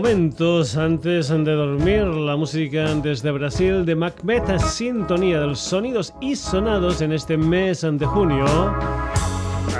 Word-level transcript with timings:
momentos 0.00 0.76
antes 0.76 1.30
de 1.30 1.52
dormir, 1.52 2.04
la 2.04 2.36
música 2.36 2.94
desde 2.96 3.30
Brasil 3.30 3.86
de 3.86 3.94
Macbeth, 3.94 4.58
sintonía 4.58 5.40
de 5.40 5.46
los 5.46 5.58
sonidos 5.58 6.12
y 6.20 6.36
sonados 6.36 7.00
en 7.00 7.12
este 7.12 7.38
mes 7.38 7.80
de 7.80 8.04
junio. 8.04 8.44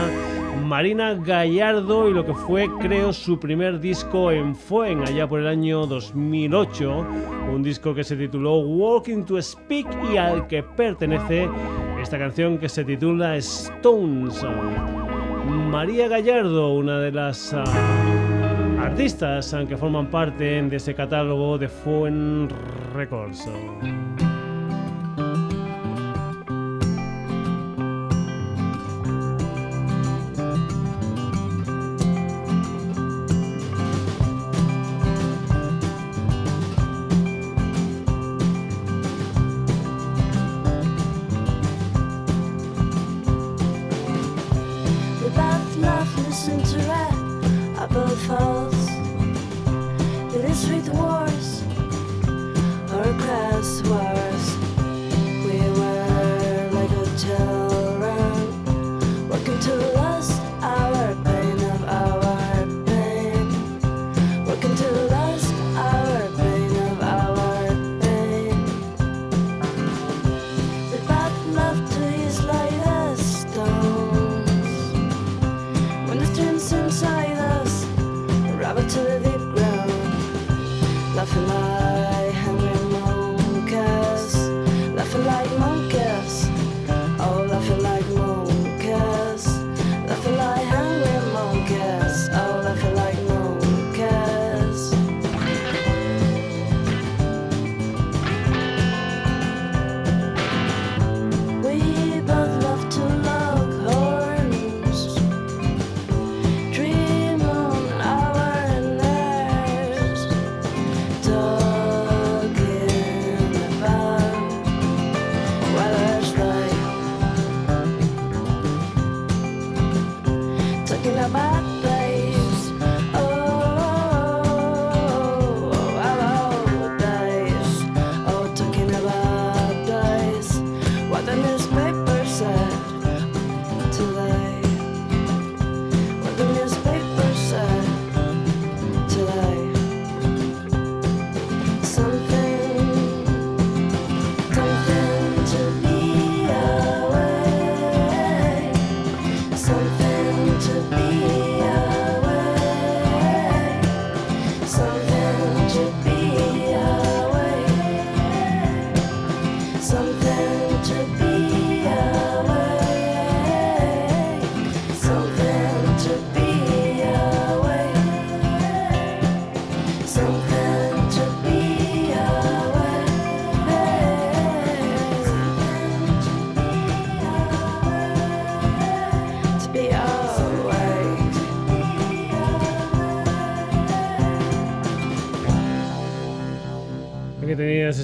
Marina 0.66 1.14
Gallardo, 1.14 2.10
y 2.10 2.14
lo 2.14 2.26
que 2.26 2.34
fue, 2.34 2.68
creo, 2.80 3.14
su 3.14 3.40
primer 3.40 3.80
disco 3.80 4.32
en 4.32 4.56
Fuen, 4.56 5.02
allá 5.02 5.28
por 5.28 5.40
el 5.40 5.48
año 5.48 5.86
2008. 5.86 7.06
Un 7.54 7.64
disco 7.64 7.96
que 7.96 8.04
se 8.04 8.18
tituló 8.18 8.60
Walking 8.60 9.24
to 9.24 9.42
Speak 9.42 9.88
y 10.14 10.18
al 10.18 10.48
que 10.48 10.64
pertenece 10.64 11.50
esta 12.02 12.20
canción 12.20 12.58
que 12.58 12.70
se 12.70 12.84
titula 12.84 13.38
Stones. 13.38 14.46
María 15.70 16.08
Gallardo, 16.08 16.74
una 16.74 17.00
de 17.00 17.12
las 17.12 17.54
ah, 17.54 17.64
artistas 18.90 19.56
que 19.68 19.78
forman 19.78 20.08
parte 20.08 20.62
de 20.62 20.76
ese 20.76 20.96
catálogo 20.96 21.58
de 21.58 21.68
Fuen 21.68 22.48
Records. 22.96 23.48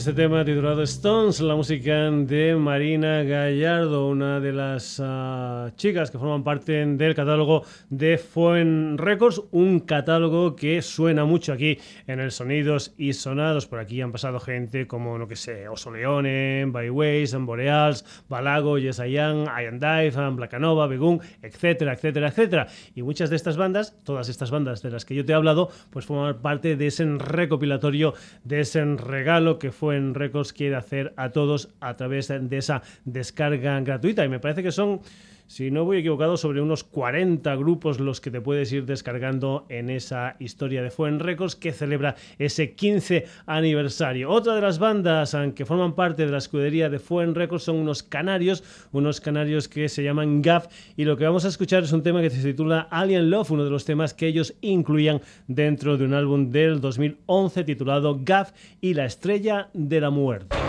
Este 0.06 0.22
tema 0.22 0.46
titulado 0.46 0.84
Stones, 0.84 1.42
la 1.42 1.56
música 1.56 2.12
de 2.12 2.56
Marina 2.56 3.24
Gallardo, 3.24 4.08
una 4.08 4.40
de 4.40 4.54
las 4.54 5.00
uh, 5.00 5.76
chicas 5.78 6.12
que 6.12 6.20
forman 6.20 6.44
parte 6.44 6.86
del 6.86 7.16
catálogo 7.16 7.64
de 7.90 8.20
Foen 8.20 9.00
Records, 9.00 9.42
un 9.50 9.80
catálogo 9.80 10.56
que 10.56 10.84
suena 10.84 11.26
mucho 11.26 11.54
aquí 11.54 11.80
en 12.06 12.20
el 12.20 12.30
Sonidos 12.30 12.94
y 13.00 13.14
Sonados. 13.14 13.66
Por 13.66 13.80
aquí 13.80 14.00
han 14.00 14.12
pasado 14.12 14.40
gente 14.40 14.86
como, 14.86 15.18
no 15.18 15.28
que 15.28 15.36
sé, 15.36 15.68
Oso 15.68 15.90
Leone, 15.90 16.66
Byways, 16.68 17.36
Boreals, 17.40 18.06
Balago, 18.30 18.78
Yes 18.78 19.00
I 19.00 19.18
Am, 19.18 19.46
Iron 19.60 19.80
Dive, 19.80 20.12
Blackanova, 20.36 20.86
Begun, 20.86 21.20
etcétera, 21.42 21.94
etcétera, 21.94 22.28
etcétera. 22.28 22.68
Y 22.94 23.02
muchas 23.02 23.32
de 23.32 23.38
estas 23.38 23.58
bandas, 23.58 23.98
todas 24.04 24.30
estas 24.30 24.52
bandas 24.52 24.84
de 24.84 24.92
las 24.92 25.04
que 25.04 25.16
yo 25.16 25.26
te 25.26 25.32
he 25.32 25.36
hablado, 25.36 25.72
pues 25.90 26.06
forman 26.06 26.44
parte 26.44 26.76
de 26.76 26.86
ese 26.86 27.06
recopilatorio, 27.06 28.14
de 28.44 28.60
ese 28.60 28.86
regalo 28.86 29.58
que 29.58 29.72
fue 29.72 29.95
Records 30.14 30.54
quiere 30.54 30.76
hacer 30.76 31.14
a 31.18 31.30
todos 31.30 31.70
a 31.80 31.96
través 31.96 32.28
de 32.28 32.58
esa 32.58 32.82
descarga 33.06 33.80
gratuita. 33.82 34.26
Y 34.26 34.30
me 34.30 34.40
parece 34.40 34.64
que 34.64 34.72
son 34.72 35.02
si 35.48 35.72
no 35.72 35.86
voy 35.86 35.98
equivocado, 35.98 36.38
sobre 36.38 36.62
unos 36.62 36.84
40 36.84 37.56
grupos 37.56 38.00
los 38.00 38.22
que 38.22 38.32
te 38.32 38.42
puedes 38.42 38.72
ir 38.72 38.86
descargando 38.86 39.66
en 39.70 39.90
esa 39.90 40.36
historia 40.40 40.82
de 40.82 40.92
Fuen 40.92 41.20
Records 41.20 41.56
que 41.56 41.72
celebra 41.72 42.16
ese 42.40 42.74
15 42.74 43.26
aniversario. 43.46 44.30
Otra 44.30 44.56
de 44.56 44.62
las 44.62 44.80
bandas 44.80 45.36
que 45.56 45.66
forman 45.66 45.96
parte 45.96 46.26
de 46.26 46.32
la 46.32 46.38
escudería 46.38 46.90
de 46.90 47.00
Fuen 47.00 47.36
Records 47.36 47.64
son 47.64 47.78
unos 47.78 48.04
canarios, 48.04 48.64
unos 48.92 49.22
canarios 49.22 49.68
que 49.68 49.90
se 49.90 50.04
llaman 50.04 50.42
GAF 50.42 50.68
y 50.98 51.06
lo 51.06 51.18
que 51.18 51.26
vamos 51.26 51.46
a 51.46 51.50
escuchar 51.50 51.84
es 51.84 51.92
un 51.92 52.04
tema 52.04 52.22
que 52.22 52.30
se 52.30 52.42
titula 52.42 52.88
Alien 52.90 53.30
Love, 53.30 53.52
uno 53.52 53.64
de 53.64 53.70
los 53.70 53.86
temas 53.86 54.14
que 54.14 54.28
ellos 54.28 54.56
incluían 54.62 55.22
dentro 55.48 55.98
de 55.98 56.06
un 56.06 56.14
álbum 56.14 56.50
del 56.50 56.82
2011 56.82 57.64
titulado 57.64 58.20
GAF 58.24 58.52
y 58.82 58.94
la 58.94 59.06
estrella 59.06 59.70
de 59.74 60.02
la 60.02 60.10
muerte. 60.10 60.65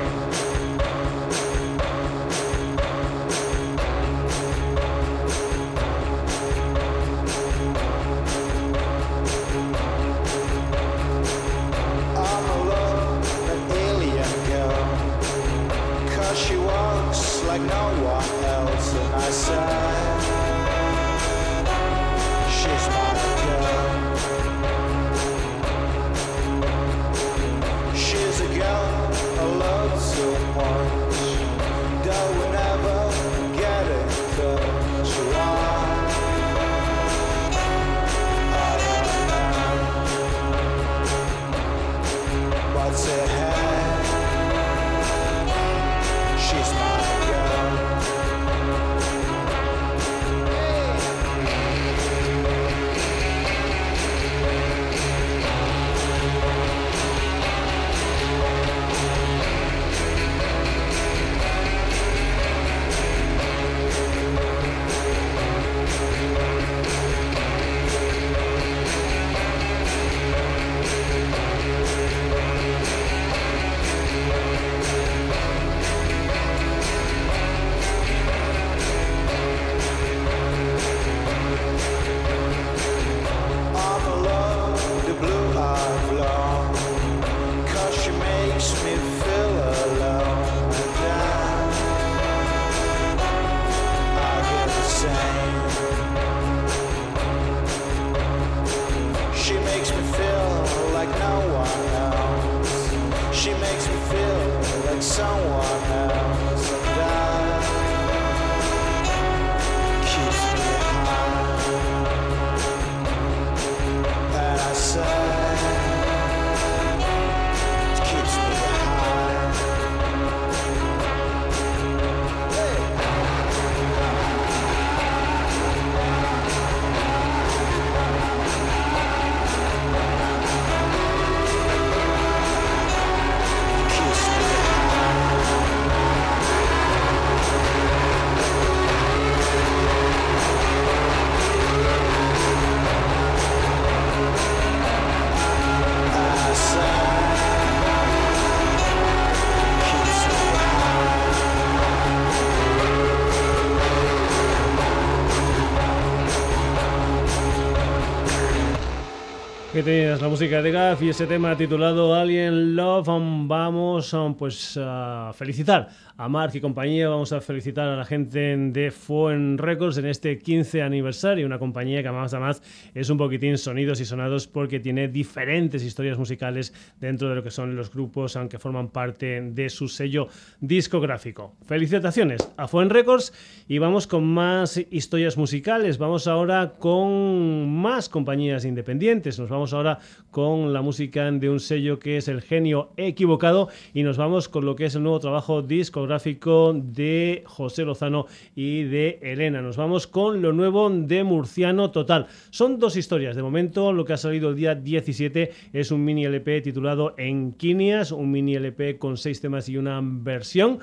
Tenías 159.86 160.20
la 160.20 160.28
música 160.28 160.62
de 160.62 160.72
Gaff 160.72 161.00
y 161.02 161.10
ese 161.10 161.28
tema 161.28 161.56
titulado 161.56 162.12
Alien 162.12 162.74
Love. 162.74 163.06
Vamos 163.06 164.16
pues 164.36 164.76
a 164.82 165.30
felicitar 165.32 165.88
a 166.26 166.28
Mark 166.28 166.56
y 166.56 166.60
compañía, 166.60 167.08
vamos 167.08 167.32
a 167.32 167.40
felicitar 167.40 167.86
a 167.86 167.94
la 167.94 168.04
gente 168.04 168.56
de 168.56 168.90
Phone 168.90 169.58
Records 169.58 169.96
en 169.98 170.06
este 170.06 170.40
15 170.40 170.82
aniversario, 170.82 171.46
una 171.46 171.60
compañía 171.60 172.02
que 172.02 172.10
más 172.10 172.34
además 172.34 172.64
es 172.96 173.08
un 173.10 173.16
poquitín 173.16 173.56
sonidos 173.56 174.00
y 174.00 174.04
sonados 174.04 174.48
porque 174.48 174.80
tiene 174.80 175.06
diferentes 175.06 175.84
historias 175.84 176.18
musicales 176.18 176.74
dentro 176.98 177.28
de 177.28 177.36
lo 177.36 177.44
que 177.44 177.52
son 177.52 177.76
los 177.76 177.92
grupos, 177.92 178.34
aunque 178.34 178.58
forman 178.58 178.88
parte 178.88 179.40
de 179.40 179.70
su 179.70 179.86
sello 179.86 180.26
discográfico. 180.58 181.54
Felicitaciones 181.64 182.52
a 182.56 182.66
Phone 182.66 182.90
Records 182.90 183.32
y 183.68 183.78
vamos 183.78 184.08
con 184.08 184.24
más 184.24 184.80
historias 184.90 185.36
musicales. 185.36 185.96
Vamos 185.96 186.26
ahora 186.26 186.72
con 186.76 187.72
más 187.72 188.08
compañías 188.08 188.64
independientes. 188.64 189.38
Nos 189.38 189.48
vamos 189.48 189.72
ahora 189.72 190.00
con 190.32 190.72
la 190.72 190.82
música 190.82 191.30
de 191.30 191.48
un 191.48 191.60
sello 191.60 192.00
que 192.00 192.16
es 192.16 192.26
El 192.26 192.42
Genio 192.42 192.90
Equivocado 192.96 193.68
y 193.94 194.02
nos 194.02 194.16
vamos 194.16 194.48
con 194.48 194.66
lo 194.66 194.74
que 194.74 194.86
es 194.86 194.96
el 194.96 195.04
nuevo 195.04 195.20
trabajo 195.20 195.62
discográfico 195.62 196.15
de 196.24 197.42
José 197.46 197.84
Lozano 197.84 198.26
y 198.54 198.84
de 198.84 199.18
Elena. 199.22 199.60
Nos 199.60 199.76
vamos 199.76 200.06
con 200.06 200.40
lo 200.40 200.52
nuevo 200.52 200.88
de 200.90 201.24
Murciano 201.24 201.90
Total. 201.90 202.26
Son 202.50 202.78
dos 202.78 202.96
historias. 202.96 203.36
De 203.36 203.42
momento, 203.42 203.92
lo 203.92 204.04
que 204.04 204.14
ha 204.14 204.16
salido 204.16 204.50
el 204.50 204.56
día 204.56 204.74
17 204.74 205.52
es 205.72 205.90
un 205.90 206.04
mini 206.04 206.24
LP 206.24 206.62
titulado 206.62 207.14
Enquinias, 207.18 208.12
un 208.12 208.30
mini 208.30 208.54
LP 208.54 208.98
con 208.98 209.16
seis 209.16 209.40
temas 209.40 209.68
y 209.68 209.76
una 209.76 210.00
versión. 210.02 210.78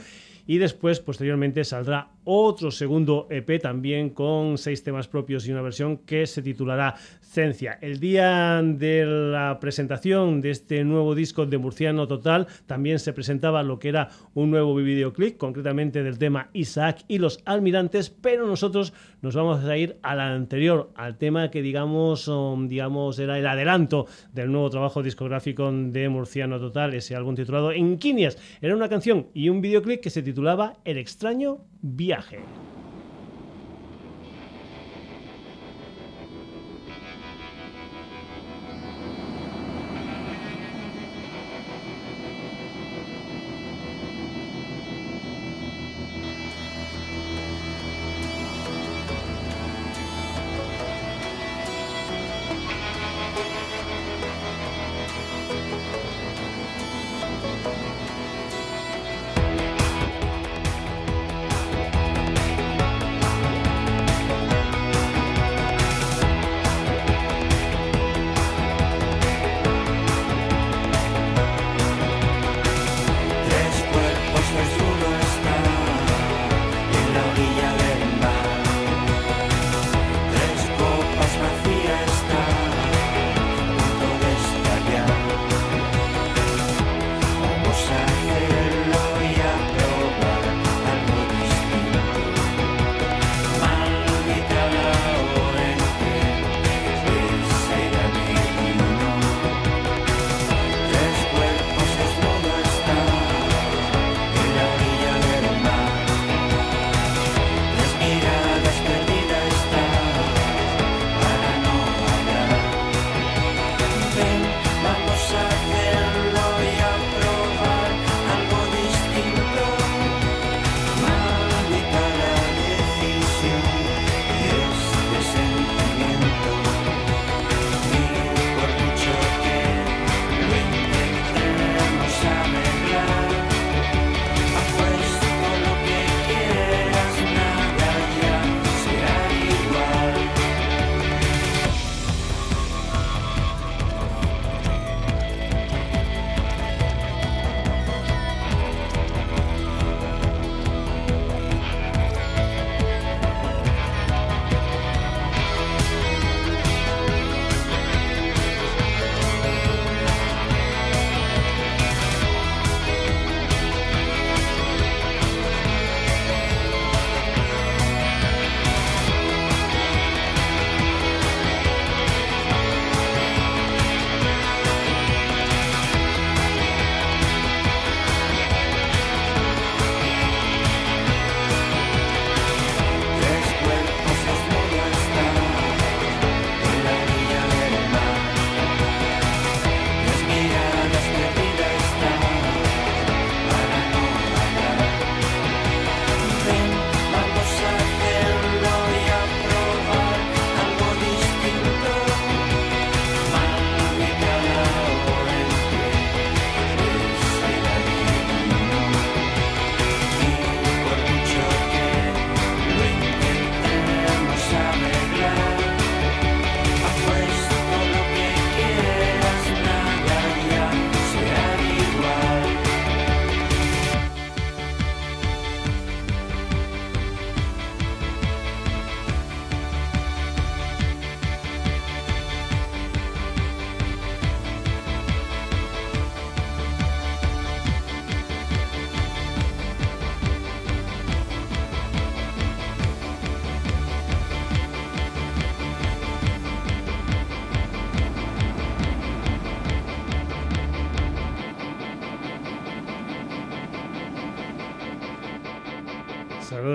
y 0.46 0.58
después, 0.58 1.00
posteriormente, 1.00 1.64
saldrá 1.64 2.13
otro 2.26 2.72
segundo 2.72 3.28
EP 3.30 3.62
también 3.62 4.10
con 4.10 4.58
seis 4.58 4.84
temas 4.84 5.08
propios 5.08 5.48
y 5.48 5.52
una 5.52 5.62
versión 5.62 5.98
que 5.98 6.26
se 6.26 6.42
titulará 6.42 6.96
Cencia. 7.22 7.80
El 7.82 8.00
día 8.00 8.62
de 8.64 9.06
la 9.06 9.60
presentación 9.60 10.40
de 10.40 10.52
este 10.52 10.84
nuevo 10.84 11.16
disco 11.16 11.46
de 11.46 11.58
Murciano 11.58 12.08
Total 12.08 12.48
también 12.68 13.00
se 13.00 13.12
presentaba 13.12 13.64
lo 13.64 13.80
que 13.80 13.90
era 13.90 14.10
un 14.36 14.52
nuevo 14.52 14.76
videoclip, 14.76 15.38
concretamente 15.38 16.04
del 16.04 16.20
tema 16.20 16.50
Isaac 16.54 17.04
y 17.08 17.18
los 17.18 17.40
almirantes, 17.46 18.10
pero 18.10 18.46
nosotros 18.46 18.94
nos 19.22 19.36
vamos 19.36 19.64
a 19.64 19.78
ir 19.78 19.98
al 20.04 20.20
anterior, 20.20 20.92
al 20.96 21.18
tema 21.18 21.50
que 21.50 21.62
digamos, 21.62 22.28
um, 22.28 22.68
digamos 22.68 23.18
era 23.20 23.40
el 23.40 23.48
adelanto 23.48 24.06
del 24.32 24.52
nuevo 24.52 24.70
trabajo 24.70 25.02
discográfico 25.02 25.72
de 25.72 26.10
Murciano 26.10 26.60
Total, 26.60 26.94
ese 26.94 27.16
álbum 27.16 27.36
titulado 27.36 27.72
Enquinias. 27.72 28.38
Era 28.62 28.76
una 28.76 28.90
canción 28.90 29.28
y 29.34 29.50
un 29.50 29.62
videoclip 29.62 30.02
que 30.02 30.10
se 30.10 30.22
titulaba 30.22 30.78
El 30.86 30.98
extraño 30.98 31.60
viaje. 31.84 32.48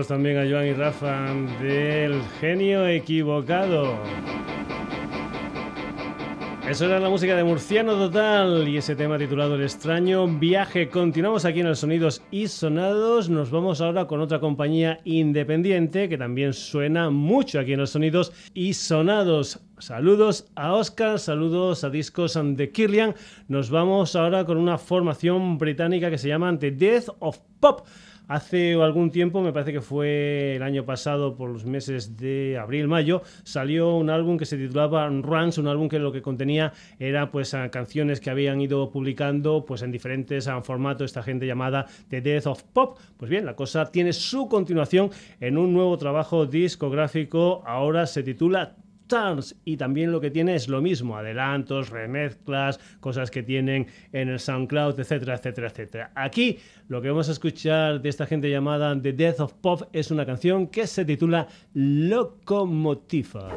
También 0.08 0.38
a 0.38 0.50
Joan 0.50 0.66
y 0.66 0.72
Rafa 0.72 1.34
del 1.60 2.22
genio 2.40 2.88
equivocado. 2.88 3.94
Eso 6.66 6.86
era 6.86 6.98
la 6.98 7.10
música 7.10 7.36
de 7.36 7.44
Murciano 7.44 7.92
Total 7.92 8.66
y 8.66 8.78
ese 8.78 8.96
tema 8.96 9.18
titulado 9.18 9.54
El 9.54 9.62
extraño 9.62 10.26
viaje. 10.26 10.88
Continuamos 10.88 11.44
aquí 11.44 11.60
en 11.60 11.68
los 11.68 11.80
sonidos 11.80 12.22
y 12.30 12.48
sonados. 12.48 13.28
Nos 13.28 13.50
vamos 13.50 13.82
ahora 13.82 14.06
con 14.06 14.20
otra 14.20 14.40
compañía 14.40 15.00
independiente 15.04 16.08
que 16.08 16.16
también 16.16 16.54
suena 16.54 17.10
mucho 17.10 17.60
aquí 17.60 17.74
en 17.74 17.80
los 17.80 17.90
sonidos 17.90 18.32
y 18.54 18.72
sonados. 18.72 19.60
Saludos 19.78 20.50
a 20.56 20.72
Oscar, 20.72 21.18
saludos 21.18 21.84
a 21.84 21.90
Discos 21.90 22.38
de 22.42 22.70
Kirlian. 22.70 23.14
Nos 23.46 23.68
vamos 23.68 24.16
ahora 24.16 24.46
con 24.46 24.56
una 24.56 24.78
formación 24.78 25.58
británica 25.58 26.10
que 26.10 26.18
se 26.18 26.28
llama 26.28 26.58
The 26.58 26.70
Death 26.70 27.08
of 27.18 27.38
Pop. 27.60 27.86
Hace 28.28 28.74
algún 28.74 29.10
tiempo, 29.10 29.40
me 29.40 29.54
parece 29.54 29.72
que 29.72 29.80
fue 29.80 30.56
el 30.56 30.62
año 30.62 30.84
pasado, 30.84 31.34
por 31.34 31.48
los 31.48 31.64
meses 31.64 32.18
de 32.18 32.58
abril-mayo, 32.58 33.22
salió 33.42 33.96
un 33.96 34.10
álbum 34.10 34.36
que 34.36 34.44
se 34.44 34.58
titulaba 34.58 35.08
Runs, 35.08 35.56
un 35.56 35.66
álbum 35.66 35.88
que 35.88 35.98
lo 35.98 36.12
que 36.12 36.20
contenía 36.20 36.74
era 36.98 37.30
pues 37.30 37.56
canciones 37.70 38.20
que 38.20 38.28
habían 38.28 38.60
ido 38.60 38.90
publicando 38.90 39.64
pues 39.64 39.80
en 39.80 39.92
diferentes 39.92 40.46
formatos 40.62 41.06
esta 41.06 41.22
gente 41.22 41.46
llamada 41.46 41.86
The 42.10 42.20
Death 42.20 42.46
of 42.48 42.62
Pop. 42.64 42.98
Pues 43.16 43.30
bien, 43.30 43.46
la 43.46 43.56
cosa 43.56 43.90
tiene 43.90 44.12
su 44.12 44.46
continuación 44.46 45.10
en 45.40 45.56
un 45.56 45.72
nuevo 45.72 45.96
trabajo 45.96 46.44
discográfico, 46.44 47.62
ahora 47.64 48.06
se 48.06 48.22
titula 48.22 48.76
y 49.64 49.76
también 49.76 50.12
lo 50.12 50.20
que 50.20 50.30
tiene 50.30 50.54
es 50.54 50.68
lo 50.68 50.82
mismo, 50.82 51.16
adelantos, 51.16 51.88
remezclas, 51.88 52.78
cosas 53.00 53.30
que 53.30 53.42
tienen 53.42 53.86
en 54.12 54.28
el 54.28 54.38
SoundCloud, 54.38 55.00
etcétera, 55.00 55.34
etcétera, 55.34 55.68
etcétera. 55.68 56.12
Aquí 56.14 56.58
lo 56.88 57.00
que 57.00 57.08
vamos 57.08 57.28
a 57.28 57.32
escuchar 57.32 58.02
de 58.02 58.08
esta 58.08 58.26
gente 58.26 58.50
llamada 58.50 59.00
The 59.00 59.12
Death 59.12 59.40
of 59.40 59.54
Pop 59.54 59.82
es 59.92 60.10
una 60.10 60.26
canción 60.26 60.66
que 60.66 60.86
se 60.86 61.04
titula 61.04 61.48
Locomotiva. 61.72 63.48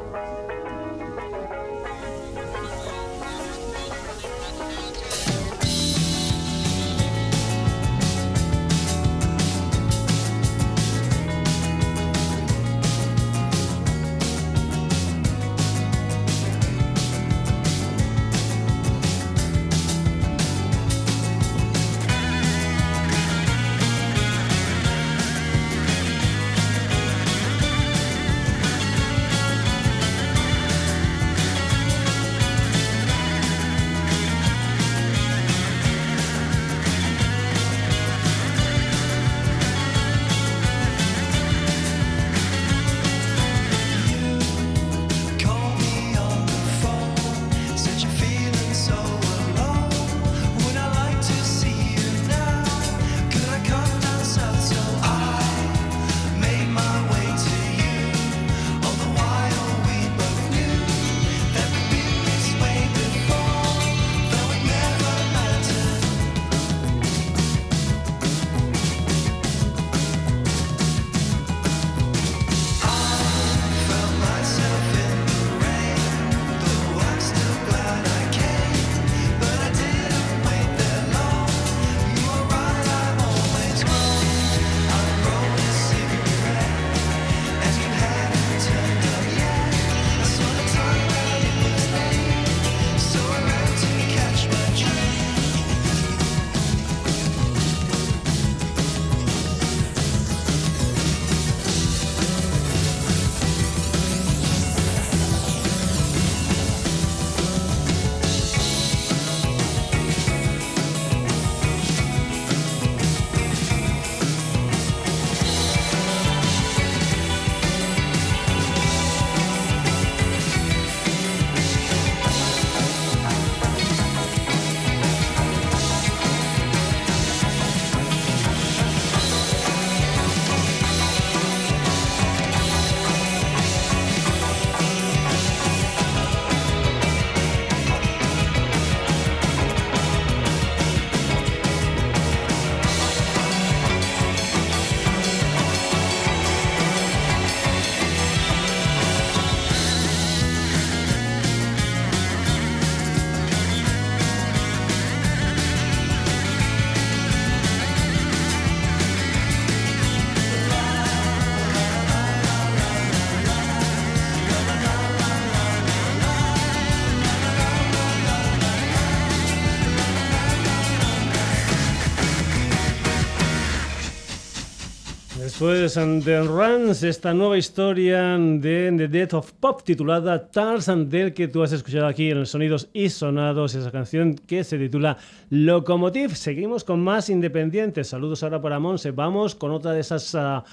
Pues 175.62 175.94
The 175.94 176.42
Runs, 176.42 177.04
esta 177.04 177.32
nueva 177.32 177.56
historia 177.56 178.36
de 178.36 178.92
The 178.96 179.06
Death 179.06 179.34
of 179.34 179.52
Pop 179.52 179.84
titulada 179.84 180.50
Tarzan, 180.50 181.08
del 181.08 181.32
que 181.32 181.46
tú 181.46 181.62
has 181.62 181.70
escuchado 181.70 182.08
aquí 182.08 182.32
en 182.32 182.40
los 182.40 182.50
Sonidos 182.50 182.88
y 182.92 183.10
Sonados, 183.10 183.76
esa 183.76 183.92
canción 183.92 184.34
que 184.34 184.64
se 184.64 184.76
titula 184.76 185.18
Locomotive. 185.50 186.34
Seguimos 186.34 186.82
con 186.82 187.00
más 187.04 187.30
independientes. 187.30 188.08
Saludos 188.08 188.42
ahora 188.42 188.60
para 188.60 188.80
Monse. 188.80 189.12
Vamos 189.12 189.54
con 189.54 189.70
otra 189.70 189.92
de 189.92 190.00
esas 190.00 190.34
ah, 190.34 190.64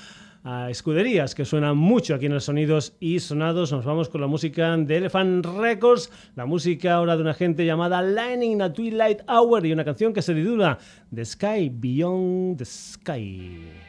ah, 0.44 0.72
escuderías 0.72 1.36
que 1.36 1.46
suenan 1.46 1.78
mucho 1.78 2.16
aquí 2.16 2.26
en 2.26 2.34
los 2.34 2.46
Sonidos 2.46 2.94
y 3.00 3.20
Sonados. 3.20 3.72
Nos 3.72 3.86
vamos 3.86 4.10
con 4.10 4.22
la 4.22 4.28
música 4.28 4.76
de 4.76 4.98
Elephant 4.98 5.46
Records, 5.46 6.12
la 6.36 6.48
música 6.48 6.96
ahora 6.96 7.16
de 7.16 7.22
una 7.22 7.36
gente 7.36 7.64
llamada 7.64 8.02
Lightning 8.02 8.60
a 8.64 8.74
Twilight 8.74 9.20
Hour 9.30 9.68
y 9.68 9.72
una 9.72 9.86
canción 9.86 10.14
que 10.14 10.24
se 10.24 10.34
titula 10.34 10.80
The 11.14 11.26
Sky 11.26 11.70
Beyond 11.72 12.58
the 12.58 12.66
Sky. 12.66 13.89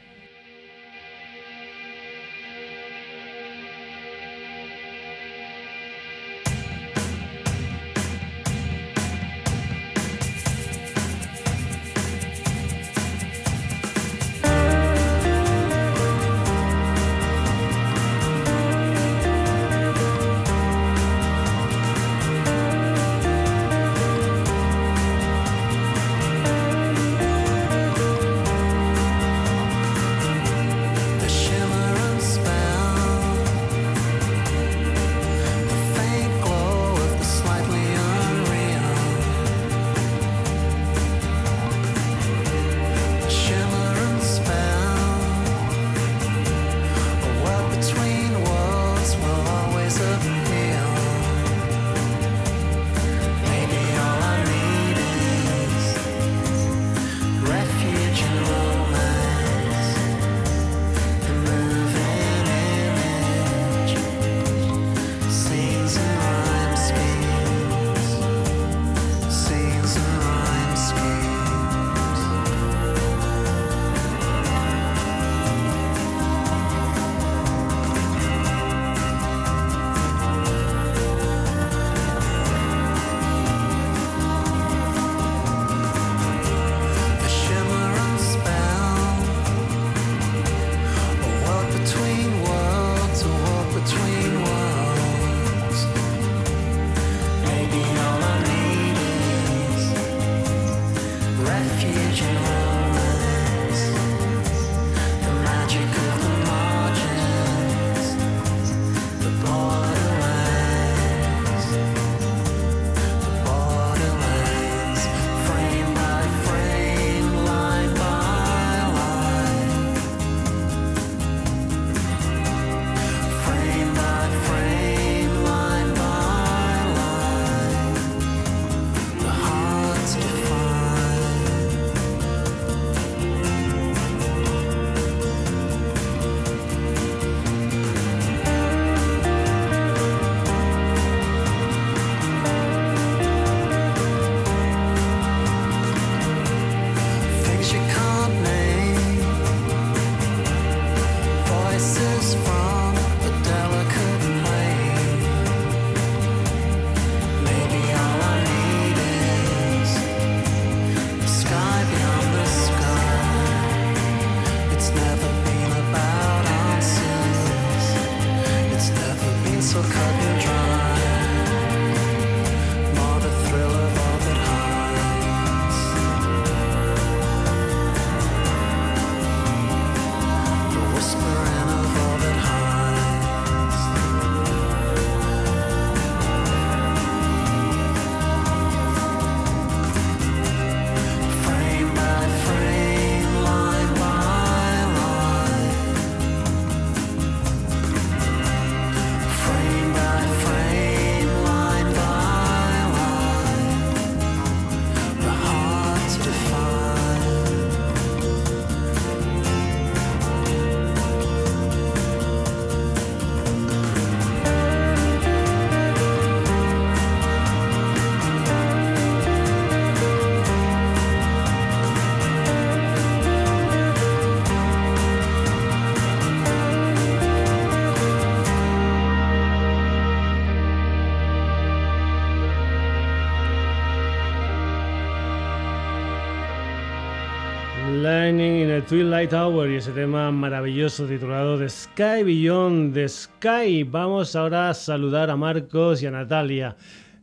Twilight 238.90 239.30
Tower 239.30 239.70
y 239.70 239.76
ese 239.76 239.92
tema 239.92 240.32
maravilloso 240.32 241.06
titulado 241.06 241.56
The 241.56 241.68
Sky 241.68 242.24
Beyond 242.24 242.92
the 242.92 243.08
Sky. 243.08 243.84
Vamos 243.84 244.34
ahora 244.34 244.70
a 244.70 244.74
saludar 244.74 245.30
a 245.30 245.36
Marcos 245.36 246.02
y 246.02 246.06
a 246.06 246.10
Natalia. 246.10 246.74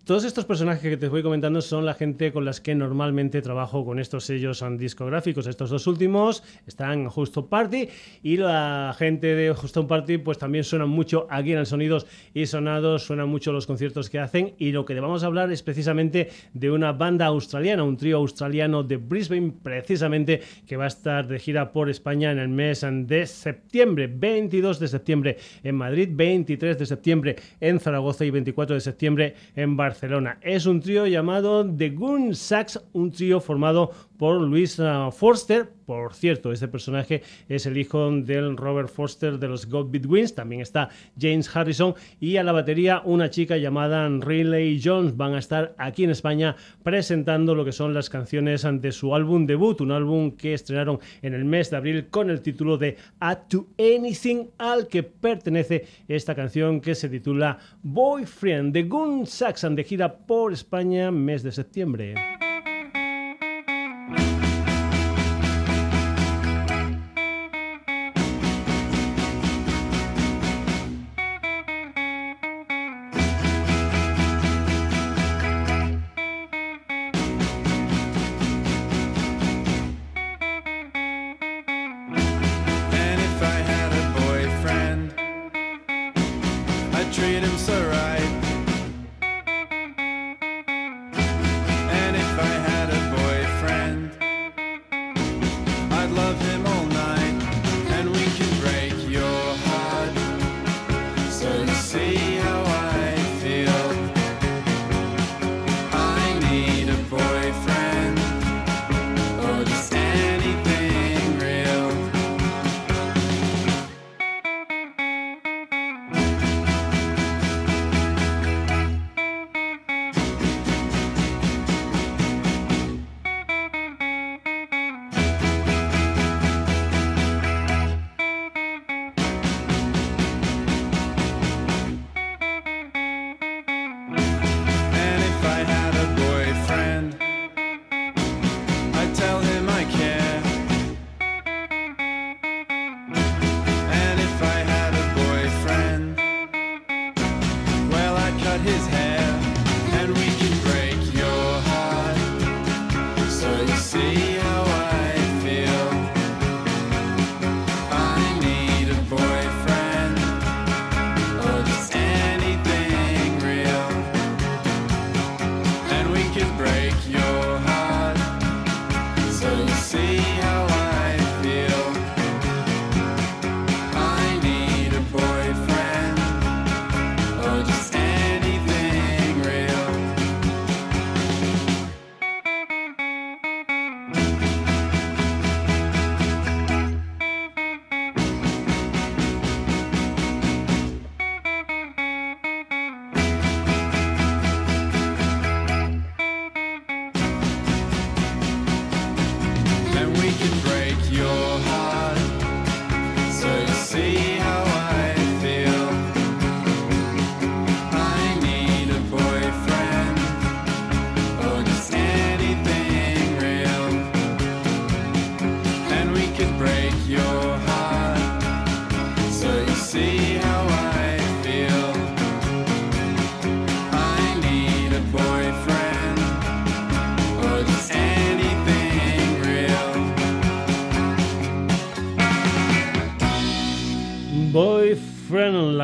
Todos 0.08 0.24
estos 0.24 0.46
personajes 0.46 0.90
que 0.90 0.96
te 0.96 1.10
voy 1.10 1.22
comentando 1.22 1.60
son 1.60 1.86
la 1.86 1.94
gente 1.94 2.32
con 2.32 2.46
las 2.46 2.62
que 2.62 2.74
normalmente 2.74 3.42
trabajo 3.42 3.84
con 3.84 4.00
estos 4.00 4.24
sellos 4.24 4.64
discográficos. 4.78 5.48
Estos 5.48 5.70
dos 5.70 5.86
últimos 5.86 6.44
están 6.66 7.10
Justo 7.10 7.48
Party 7.48 7.90
y 8.24 8.38
la 8.38 8.96
gente 8.98 9.36
de 9.36 9.54
Justo 9.54 9.86
Party 9.86 10.18
pues 10.20 10.38
también 10.38 10.64
suenan 10.64 10.88
mucho 10.88 11.28
aquí 11.30 11.52
en 11.52 11.58
el 11.58 11.66
Sonidos 11.66 12.08
y 12.34 12.46
Sonados, 12.46 13.04
suenan 13.04 13.28
mucho 13.28 13.52
los 13.52 13.68
conciertos 13.68 14.10
que 14.10 14.20
hacen 14.20 14.54
y 14.58 14.72
lo 14.72 14.86
que 14.86 14.98
vamos 14.98 15.24
a 15.24 15.26
hablar 15.26 15.52
es 15.52 15.62
precisamente 15.62 16.30
de 16.54 16.72
una 16.72 16.94
banda 16.94 17.26
australiana, 17.26 17.84
un 17.84 17.98
trío 17.98 18.16
australiano 18.16 18.84
de 18.84 18.96
Brisbane 18.96 19.56
precisamente 19.62 20.40
que 20.66 20.78
va 20.78 20.86
a 20.86 20.88
estar 20.88 21.28
de 21.28 21.38
gira 21.38 21.74
por 21.74 21.90
España 21.90 22.32
en 22.32 22.40
el 22.40 22.48
mes 22.48 22.86
de 22.90 23.26
septiembre, 23.26 24.08
22 24.08 24.80
de 24.80 24.88
septiembre 24.88 25.38
en 25.66 25.76
Madrid, 25.76 26.08
23 26.14 26.80
de 26.80 26.86
septiembre 26.86 27.36
en 27.60 27.82
Zaragoza 27.82 28.24
y 28.24 28.32
24 28.32 28.74
de 28.74 28.80
septiembre 28.80 29.36
en 29.54 29.76
Barcelona. 29.76 29.97
Es 30.42 30.68
un 30.68 30.80
trío 30.80 31.08
llamado 31.08 31.66
The 31.66 31.90
Goon 31.90 32.36
Sax, 32.36 32.80
un 32.94 33.12
trío 33.12 33.40
formado 33.40 33.92
por 34.18 34.42
Luis 34.42 34.80
ah, 34.80 35.10
Forster. 35.12 35.70
Por 35.86 36.14
cierto, 36.14 36.52
este 36.52 36.68
personaje 36.68 37.24
es 37.48 37.66
el 37.66 37.78
hijo 37.78 38.12
del 38.12 38.58
Robert 38.58 38.90
Forster 38.90 39.40
de 39.40 39.48
los 39.48 39.70
God 39.70 39.96
Wins. 40.06 40.36
También 40.36 40.60
está 40.60 40.90
James 41.18 41.50
Harrison 41.56 41.96
y 42.20 42.36
a 42.36 42.44
la 42.44 42.52
batería 42.52 43.02
una 43.06 43.30
chica 43.30 43.56
llamada 43.56 44.10
Riley 44.10 44.82
Jones. 44.84 45.16
Van 45.16 45.34
a 45.34 45.40
estar 45.40 45.76
aquí 45.78 46.04
en 46.04 46.10
España 46.10 46.58
presentando 46.84 47.56
lo 47.56 47.64
que 47.64 47.72
son 47.72 47.94
las 47.94 48.10
canciones 48.10 48.66
ante 48.66 48.92
su 48.92 49.16
álbum 49.16 49.46
debut, 49.46 49.80
un 49.80 49.92
álbum 49.92 50.32
que 50.32 50.54
estrenaron 50.54 51.00
en 51.22 51.34
el 51.34 51.46
mes 51.46 51.70
de 51.70 51.78
abril 51.78 52.08
con 52.10 52.30
el 52.30 52.42
título 52.42 52.78
de 52.78 52.98
Add 53.20 53.48
to 53.48 53.68
Anything, 53.78 54.50
al 54.58 54.88
que 54.88 55.04
pertenece 55.04 55.86
esta 56.10 56.36
canción 56.36 56.82
que 56.82 56.96
se 56.96 57.08
titula 57.08 57.60
Boyfriend 57.84 58.74
de 58.74 58.84
Gun 58.84 59.26
Saxon 59.26 59.76
de 59.76 59.86
gira 59.86 60.18
por 60.18 60.52
España 60.52 61.12
mes 61.12 61.44
de 61.44 61.52
septiembre. 61.54 62.16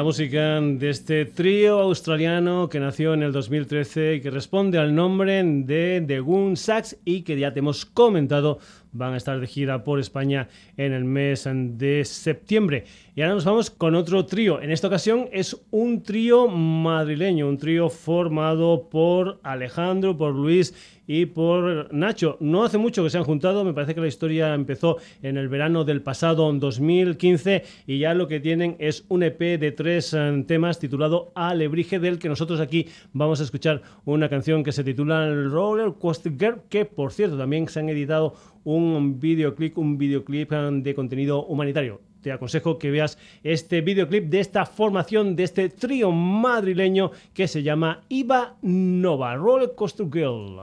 Música 0.04 0.60
de 0.60 0.90
este 0.90 1.26
trío 1.26 1.80
australiano 1.80 2.68
que 2.68 2.80
nació 2.80 3.14
en 3.14 3.24
el 3.24 3.32
2013 3.32 4.16
y 4.16 4.22
que 4.22 4.30
responde 4.30 4.78
al 4.78 4.94
nombre 4.94 5.42
de 5.44 6.04
The 6.06 6.20
Goon 6.20 6.58
Sax 6.58 6.98
y 7.06 7.22
que 7.22 7.40
ya 7.40 7.54
te 7.54 7.60
hemos 7.60 7.86
comentado 7.86 8.60
van 8.94 9.14
a 9.14 9.18
estar 9.18 9.40
de 9.40 9.48
gira 9.48 9.84
por 9.84 10.00
España 10.00 10.48
en 10.78 10.94
el 10.94 11.04
mes 11.04 11.48
de 11.52 12.06
septiembre. 12.06 12.86
Y 13.16 13.22
ahora 13.22 13.36
nos 13.36 13.46
vamos 13.46 13.70
con 13.70 13.94
otro 13.94 14.26
trío. 14.26 14.60
En 14.60 14.72
esta 14.72 14.88
ocasión 14.88 15.30
es 15.32 15.64
un 15.70 16.02
trío 16.02 16.48
madrileño, 16.48 17.48
un 17.48 17.60
trío 17.60 17.88
formado 17.90 18.90
por 18.90 19.40
Alejandro, 19.44 20.18
por 20.18 20.34
Luis 20.34 20.74
y 21.06 21.28
por 21.28 21.94
Nacho. 21.94 22.38
No 22.40 22.64
hace 22.64 22.80
mucho 22.80 23.04
que 23.04 23.12
se 23.12 23.20
han 23.20 23.24
juntado, 23.24 23.64
me 23.64 23.74
parece 23.76 23.94
que 23.94 24.02
la 24.02 24.08
historia 24.08 24.56
empezó 24.56 24.98
en 25.22 25.38
el 25.38 25.48
verano 25.48 25.84
del 25.84 26.02
pasado 26.02 26.52
2015 26.52 27.64
y 27.86 28.00
ya 28.00 28.16
lo 28.16 28.28
que 28.28 28.40
tienen 28.40 28.78
es 28.80 29.06
un 29.10 29.22
EP 29.22 29.60
de 29.60 29.72
tres 29.72 30.16
eh, 30.16 30.44
temas 30.48 30.80
titulado 30.80 31.32
Alebrije, 31.36 32.00
del 32.00 32.18
que 32.18 32.30
nosotros 32.30 32.60
aquí 32.60 32.88
vamos 33.12 33.40
a 33.42 33.44
escuchar 33.44 33.84
una 34.06 34.28
canción 34.28 34.64
que 34.64 34.72
se 34.72 34.84
titula 34.84 35.32
Roller 35.32 35.94
Coaster 36.00 36.34
Girl, 36.36 36.64
que 36.68 36.86
por 36.86 37.14
cierto 37.14 37.38
también 37.38 37.68
se 37.68 37.80
han 37.80 37.90
editado 37.90 38.34
un 38.64 39.20
videoclip, 39.20 39.78
un 39.78 40.00
videoclip 40.00 40.52
eh, 40.52 40.70
de 40.72 40.96
contenido 40.96 41.46
humanitario 41.46 42.13
te 42.24 42.32
aconsejo 42.32 42.80
que 42.80 42.90
veas 42.90 43.20
este 43.44 43.82
videoclip 43.82 44.30
de 44.30 44.40
esta 44.40 44.66
formación, 44.66 45.36
de 45.36 45.44
este 45.44 45.70
trío 45.70 46.12
madrileño 46.12 47.12
que 47.34 47.48
se 47.48 47.62
llama 47.62 48.02
Iva 48.10 48.56
Nova, 48.64 49.36
Roller 49.36 49.76
Coaster 49.76 50.08
Girl. 50.12 50.62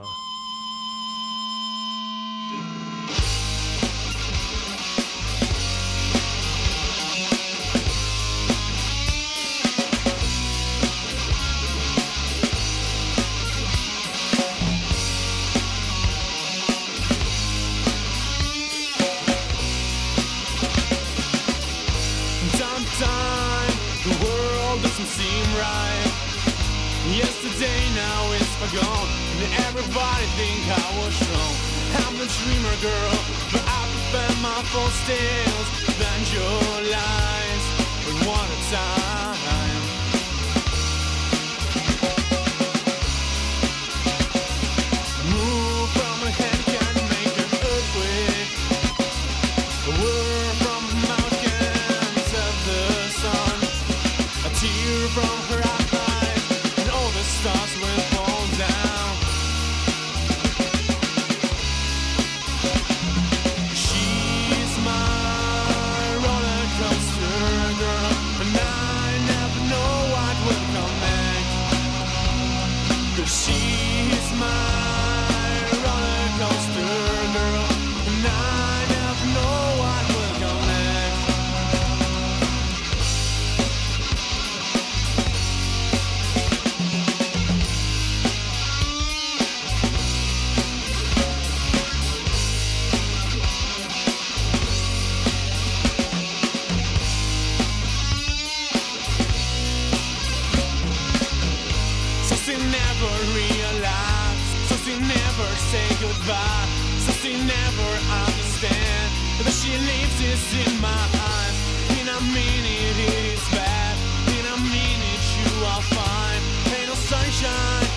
So 102.31 102.37
she 102.37 102.55
never 102.55 103.11
realized, 103.35 104.38
so 104.69 104.77
she 104.87 104.95
never 105.01 105.49
say 105.66 105.88
goodbye, 105.99 106.66
so 107.03 107.11
she 107.11 107.33
never 107.35 107.90
understand 108.23 109.11
that 109.43 109.51
she 109.51 109.75
leaves 109.75 110.16
this 110.23 110.45
in 110.62 110.81
my 110.81 111.05
eyes. 111.35 111.57
In 111.99 112.07
a 112.07 112.21
minute 112.31 112.99
it 113.03 113.35
is 113.35 113.43
bad, 113.51 113.97
in 114.38 114.47
a 114.47 114.59
minute 114.62 115.25
you 115.43 115.66
are 115.75 115.83
fine, 115.83 116.43
ain't 116.79 116.87
no 116.87 116.95
sunshine. 116.95 117.89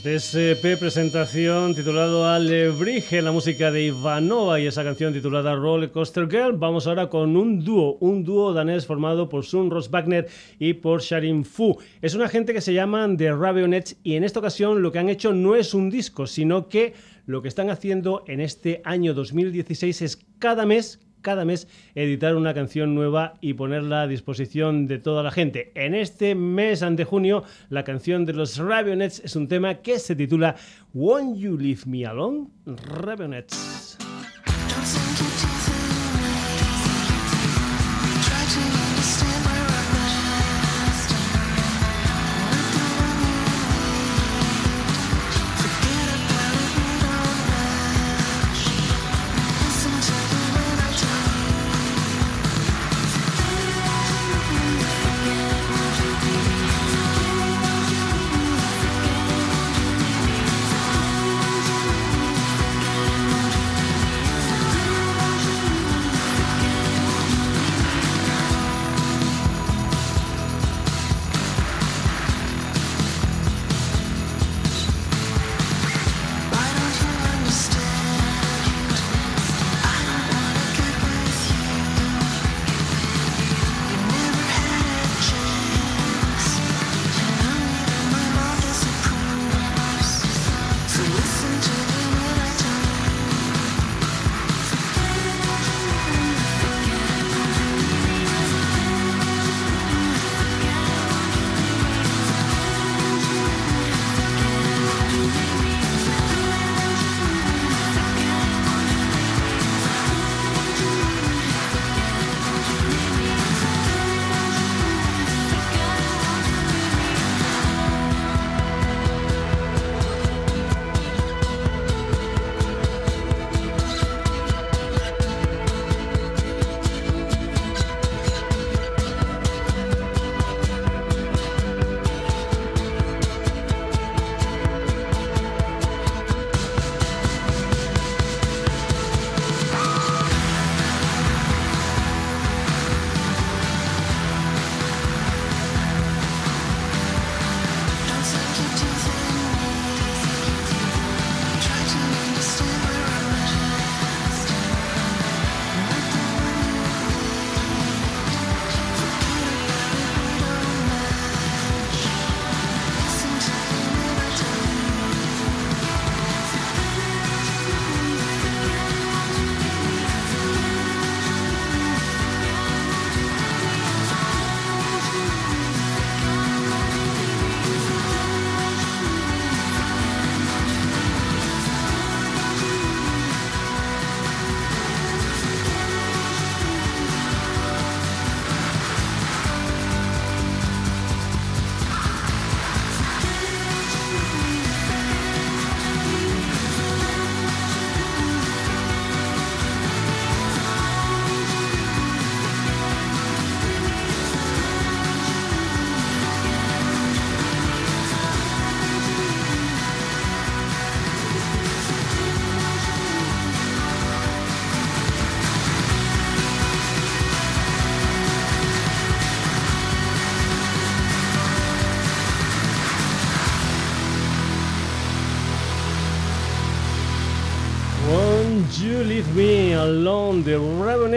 SP 0.00 0.78
presentación 0.78 1.74
titulado 1.74 2.26
Alebrije, 2.26 3.20
la 3.20 3.32
música 3.32 3.70
de 3.70 3.84
Ivanova 3.84 4.58
y 4.58 4.66
esa 4.66 4.82
canción 4.82 5.12
titulada 5.12 5.54
Roller 5.54 5.90
Coaster 5.90 6.26
Girl. 6.26 6.56
Vamos 6.56 6.86
ahora 6.86 7.10
con 7.10 7.36
un 7.36 7.62
dúo, 7.62 7.98
un 8.00 8.24
dúo 8.24 8.54
danés 8.54 8.86
formado 8.86 9.28
por 9.28 9.44
Sun 9.44 9.70
Ross 9.70 9.90
Wagner 9.90 10.26
y 10.58 10.72
por 10.72 11.02
Sharin 11.02 11.44
Fu. 11.44 11.76
Es 12.00 12.14
una 12.14 12.28
gente 12.28 12.54
que 12.54 12.62
se 12.62 12.72
llaman 12.72 13.18
The 13.18 13.32
Ravionets 13.32 13.96
y 14.02 14.14
en 14.14 14.24
esta 14.24 14.38
ocasión 14.38 14.80
lo 14.80 14.90
que 14.90 15.00
han 15.00 15.10
hecho 15.10 15.34
no 15.34 15.54
es 15.54 15.74
un 15.74 15.90
disco, 15.90 16.26
sino 16.26 16.68
que 16.68 16.94
lo 17.26 17.42
que 17.42 17.48
están 17.48 17.68
haciendo 17.68 18.24
en 18.26 18.40
este 18.40 18.80
año 18.84 19.12
2016 19.12 20.00
es 20.00 20.26
cada 20.38 20.64
mes, 20.64 21.00
cada 21.20 21.44
mes 21.44 21.68
editar 21.94 22.36
una 22.36 22.54
canción 22.54 22.94
nueva 22.94 23.34
y 23.40 23.54
ponerla 23.54 24.02
a 24.02 24.06
disposición 24.06 24.86
de 24.86 24.98
toda 24.98 25.22
la 25.22 25.30
gente. 25.30 25.72
En 25.74 25.94
este 25.94 26.34
mes 26.34 26.82
ante 26.82 27.04
junio, 27.04 27.44
la 27.68 27.84
canción 27.84 28.26
de 28.26 28.32
los 28.32 28.58
Ravionets 28.58 29.20
es 29.24 29.36
un 29.36 29.48
tema 29.48 29.76
que 29.76 29.98
se 29.98 30.16
titula 30.16 30.56
Won't 30.94 31.38
You 31.38 31.56
Leave 31.58 31.82
Me 31.86 32.06
Alone? 32.06 32.48
Ravionets. 32.66 33.98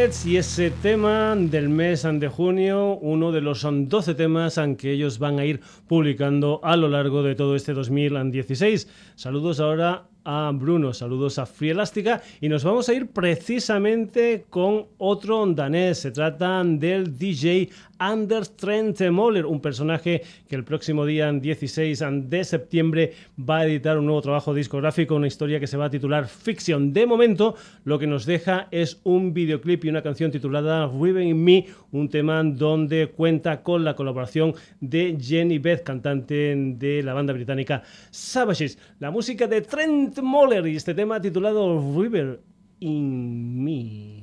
Y 0.04 0.36
ese 0.36 0.70
tema 0.70 1.34
del 1.34 1.70
mes 1.70 2.04
de 2.04 2.28
junio, 2.28 2.96
uno 2.96 3.32
de 3.32 3.40
los 3.40 3.66
12 3.66 4.16
temas 4.16 4.60
que 4.78 4.92
ellos 4.92 5.18
van 5.18 5.40
a 5.40 5.46
ir 5.46 5.62
publicando 5.88 6.60
a 6.62 6.76
lo 6.76 6.90
largo 6.90 7.24
de 7.24 7.36
todo 7.36 7.56
este 7.56 7.72
2016. 7.72 8.90
Saludos 9.16 9.62
ahora 9.62 10.04
a 10.26 10.52
Bruno, 10.54 10.94
saludos 10.94 11.40
a 11.40 11.46
Free 11.46 11.70
Elástica 11.70 12.22
y 12.42 12.50
nos 12.50 12.66
vamos 12.66 12.90
a 12.90 12.94
ir 12.94 13.08
precisamente 13.08 14.46
con 14.50 14.88
otro 14.98 15.46
danés. 15.46 16.00
Se 16.00 16.12
trata 16.12 16.62
del 16.66 17.18
DJ 17.18 17.70
Anders 18.04 18.58
Trent 18.58 19.00
Moller, 19.12 19.46
un 19.46 19.62
personaje 19.62 20.24
que 20.50 20.58
el 20.58 20.66
próximo 20.66 21.06
día 21.06 21.32
16 21.32 22.04
de 22.24 22.44
septiembre 22.44 23.14
va 23.40 23.60
a 23.60 23.66
editar 23.66 23.98
un 23.98 24.08
nuevo 24.08 24.22
trabajo 24.22 24.54
discográfico, 24.54 25.16
una 25.16 25.28
historia 25.28 25.58
que 25.58 25.68
se 25.68 25.78
va 25.78 25.86
a 25.86 25.90
titular 25.90 26.28
Fiction. 26.28 26.92
De 26.92 27.06
momento, 27.06 27.56
lo 27.86 27.98
que 27.98 28.06
nos 28.06 28.26
deja 28.26 28.68
es 28.72 29.00
un 29.06 29.34
videoclip 29.34 29.86
y 29.86 29.90
una 29.90 30.02
canción 30.02 30.32
titulada 30.32 30.86
Riven 30.88 31.30
in 31.30 31.44
Me, 31.46 31.66
un 31.94 32.10
tema 32.10 32.44
donde 32.44 33.08
cuenta 33.08 33.64
con 33.64 33.86
la 33.86 33.96
colaboración 33.96 34.54
de 34.82 35.18
Jenny 35.18 35.60
Beth, 35.60 35.84
cantante 35.84 36.56
de 36.58 37.04
la 37.04 37.14
banda 37.14 37.32
británica 37.32 37.84
Savages. 38.12 38.78
La 39.00 39.12
música 39.12 39.48
de 39.48 39.62
Trent 39.62 40.20
Moller 40.20 40.68
y 40.68 40.76
este 40.76 40.94
tema 40.94 41.22
titulado 41.22 41.82
River 41.98 42.42
in 42.82 43.64
Me. 43.64 44.23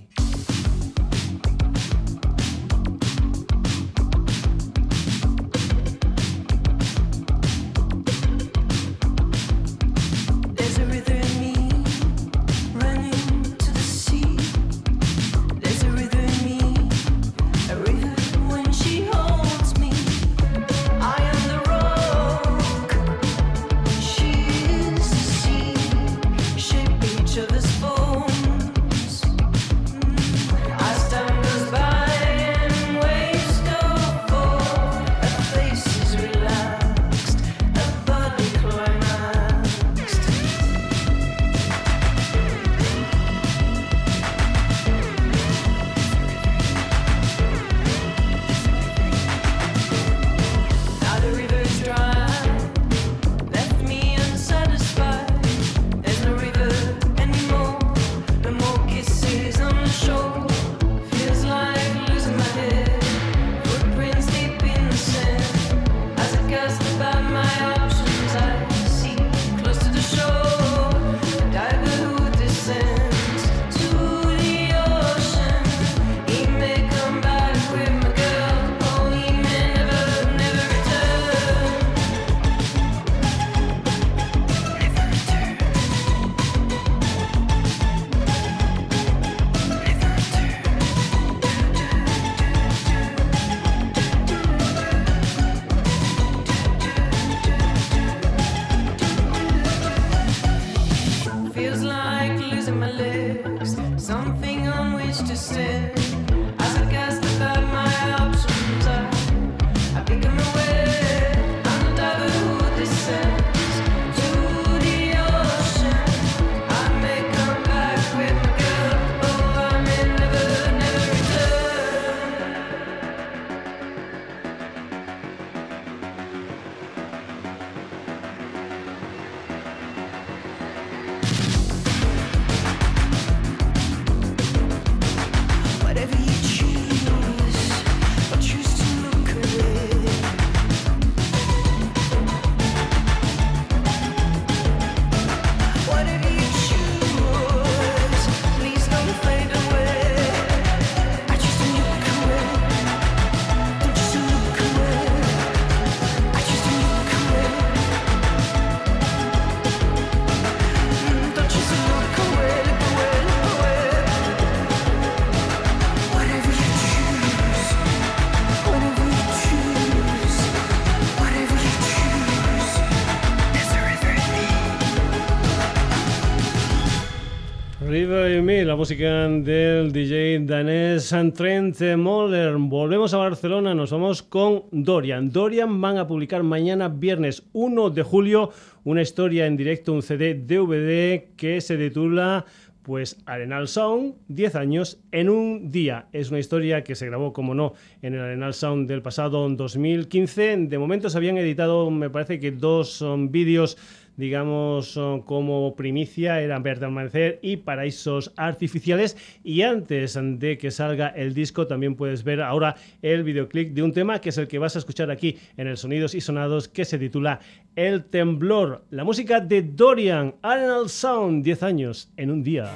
La 177.90 178.76
música 178.76 179.26
del 179.26 179.90
DJ 179.90 180.46
danés 180.46 181.12
Trent 181.34 181.76
Moller. 181.96 182.54
Volvemos 182.56 183.12
a 183.14 183.16
Barcelona, 183.16 183.74
nos 183.74 183.90
vamos 183.90 184.22
con 184.22 184.66
Dorian. 184.70 185.32
Dorian 185.32 185.80
van 185.80 185.98
a 185.98 186.06
publicar 186.06 186.44
mañana, 186.44 186.88
viernes 186.88 187.42
1 187.52 187.90
de 187.90 188.02
julio, 188.04 188.50
una 188.84 189.02
historia 189.02 189.46
en 189.46 189.56
directo, 189.56 189.92
un 189.92 190.02
CD 190.02 190.34
DVD 190.34 191.34
que 191.36 191.60
se 191.60 191.76
titula 191.76 192.44
pues 192.82 193.18
Arenal 193.26 193.66
Sound, 193.66 194.14
10 194.28 194.54
años 194.54 195.00
en 195.10 195.28
un 195.28 195.72
día. 195.72 196.06
Es 196.12 196.30
una 196.30 196.38
historia 196.38 196.84
que 196.84 196.94
se 196.94 197.06
grabó, 197.06 197.32
como 197.32 197.56
no, 197.56 197.74
en 198.02 198.14
el 198.14 198.20
Arenal 198.20 198.54
Sound 198.54 198.88
del 198.88 199.02
pasado 199.02 199.48
2015. 199.48 200.56
De 200.68 200.78
momento 200.78 201.10
se 201.10 201.18
habían 201.18 201.38
editado, 201.38 201.90
me 201.90 202.08
parece 202.08 202.38
que 202.38 202.52
dos 202.52 203.04
vídeos 203.30 203.76
digamos, 204.20 205.00
como 205.24 205.74
primicia 205.74 206.40
eran 206.40 206.62
Verde 206.62 206.86
Amanecer 206.86 207.40
y 207.42 207.56
Paraísos 207.56 208.32
Artificiales. 208.36 209.16
Y 209.42 209.62
antes 209.62 210.16
de 210.22 210.58
que 210.58 210.70
salga 210.70 211.08
el 211.08 211.34
disco, 211.34 211.66
también 211.66 211.96
puedes 211.96 212.22
ver 212.22 212.40
ahora 212.40 212.76
el 213.02 213.24
videoclip 213.24 213.72
de 213.72 213.82
un 213.82 213.92
tema 213.92 214.20
que 214.20 214.28
es 214.28 214.38
el 214.38 214.46
que 214.46 214.58
vas 214.58 214.76
a 214.76 214.78
escuchar 214.78 215.10
aquí 215.10 215.38
en 215.56 215.66
el 215.66 215.76
Sonidos 215.76 216.14
y 216.14 216.20
Sonados, 216.20 216.68
que 216.68 216.84
se 216.84 216.98
titula 216.98 217.40
El 217.74 218.04
Temblor. 218.04 218.84
La 218.90 219.02
música 219.02 219.40
de 219.40 219.62
Dorian, 219.62 220.34
Arenal 220.42 220.88
Sound, 220.88 221.42
10 221.42 221.62
años 221.62 222.12
en 222.16 222.30
un 222.30 222.42
día. 222.42 222.70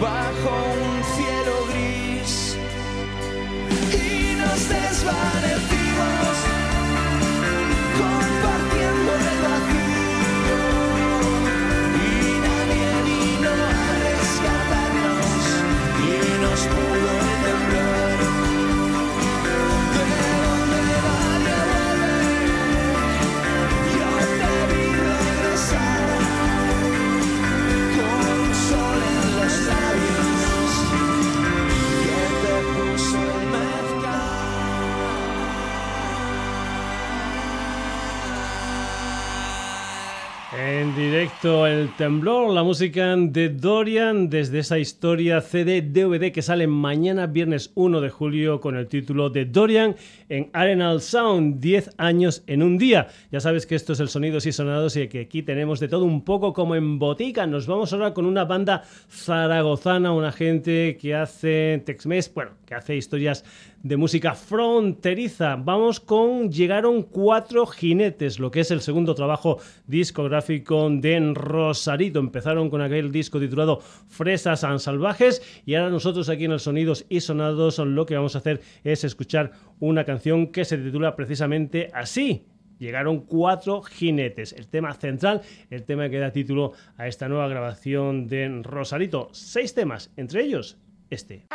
Bajo 0.00 0.50
un 0.82 0.99
directo 41.00 41.66
el 41.66 41.88
temblor, 41.96 42.52
la 42.52 42.62
música 42.62 43.16
de 43.16 43.48
Dorian 43.48 44.28
desde 44.28 44.58
esa 44.58 44.78
historia 44.78 45.40
CD 45.40 45.80
DVD 45.80 46.30
que 46.30 46.42
sale 46.42 46.66
mañana 46.66 47.26
viernes 47.26 47.72
1 47.74 48.02
de 48.02 48.10
julio 48.10 48.60
con 48.60 48.76
el 48.76 48.86
título 48.86 49.30
de 49.30 49.46
Dorian 49.46 49.96
en 50.30 50.48
Arenal 50.54 51.02
Sound, 51.02 51.60
10 51.60 51.90
años 51.98 52.42
en 52.46 52.62
un 52.62 52.78
día. 52.78 53.08
Ya 53.30 53.40
sabes 53.40 53.66
que 53.66 53.74
esto 53.74 53.92
es 53.92 54.00
el 54.00 54.08
Sonidos 54.08 54.46
y 54.46 54.52
Sonados 54.52 54.96
y 54.96 55.08
que 55.08 55.20
aquí 55.20 55.42
tenemos 55.42 55.80
de 55.80 55.88
todo 55.88 56.04
un 56.04 56.24
poco 56.24 56.54
como 56.54 56.76
en 56.76 56.98
botica. 56.98 57.46
Nos 57.46 57.66
vamos 57.66 57.92
ahora 57.92 58.14
con 58.14 58.24
una 58.24 58.44
banda 58.44 58.84
zaragozana, 59.10 60.12
una 60.12 60.32
gente 60.32 60.96
que 60.98 61.14
hace 61.14 61.82
Tex-Mex, 61.84 62.32
bueno, 62.32 62.52
que 62.64 62.74
hace 62.74 62.96
historias 62.96 63.44
de 63.82 63.96
música 63.96 64.34
fronteriza. 64.34 65.56
Vamos 65.56 66.00
con 66.00 66.50
Llegaron 66.50 67.02
cuatro 67.02 67.66
jinetes, 67.66 68.38
lo 68.38 68.50
que 68.50 68.60
es 68.60 68.70
el 68.70 68.82
segundo 68.82 69.14
trabajo 69.14 69.58
discográfico 69.86 70.88
de 70.90 71.32
Rosarito. 71.34 72.20
Empezaron 72.20 72.70
con 72.70 72.82
aquel 72.82 73.10
disco 73.10 73.40
titulado 73.40 73.80
Fresas 74.08 74.64
and 74.64 74.78
Salvajes 74.78 75.42
y 75.64 75.74
ahora 75.74 75.90
nosotros 75.90 76.28
aquí 76.28 76.44
en 76.44 76.52
el 76.52 76.60
Sonidos 76.60 77.06
y 77.08 77.20
Sonados 77.20 77.78
lo 77.78 78.06
que 78.06 78.16
vamos 78.16 78.34
a 78.34 78.38
hacer 78.38 78.60
es 78.84 79.02
escuchar 79.04 79.52
una 79.80 80.04
canción 80.04 80.52
que 80.52 80.64
se 80.64 80.78
titula 80.78 81.16
precisamente 81.16 81.90
así. 81.92 82.46
Llegaron 82.78 83.20
cuatro 83.20 83.82
jinetes. 83.82 84.54
El 84.54 84.68
tema 84.68 84.94
central, 84.94 85.42
el 85.68 85.84
tema 85.84 86.08
que 86.08 86.18
da 86.18 86.30
título 86.30 86.72
a 86.96 87.08
esta 87.08 87.28
nueva 87.28 87.48
grabación 87.48 88.26
de 88.26 88.60
Rosarito. 88.62 89.28
Seis 89.32 89.74
temas, 89.74 90.12
entre 90.16 90.42
ellos 90.42 90.78
este. 91.10 91.46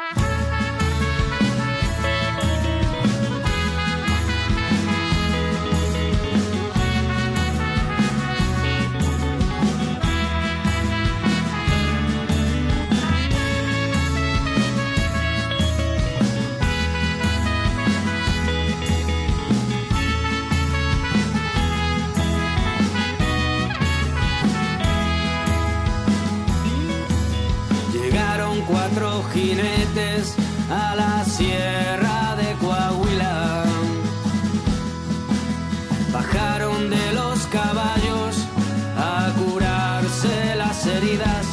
Heridas. 40.88 41.46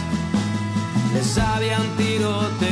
Les 1.15 1.39
habían 1.39 1.97
tiroteado 1.97 2.72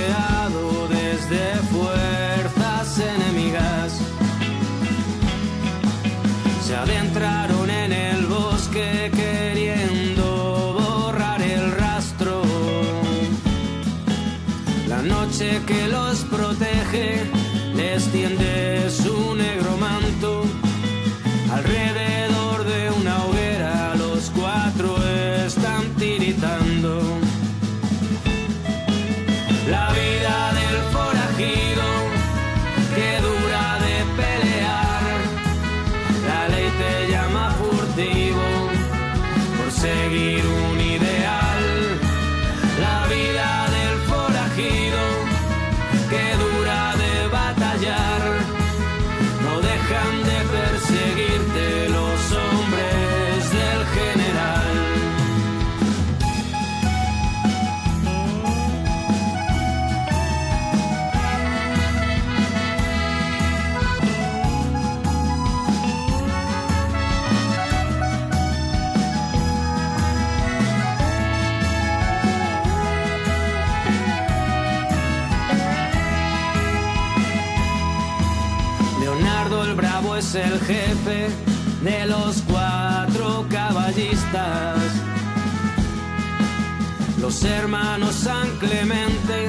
San 88.23 88.51
Clemente, 88.59 89.49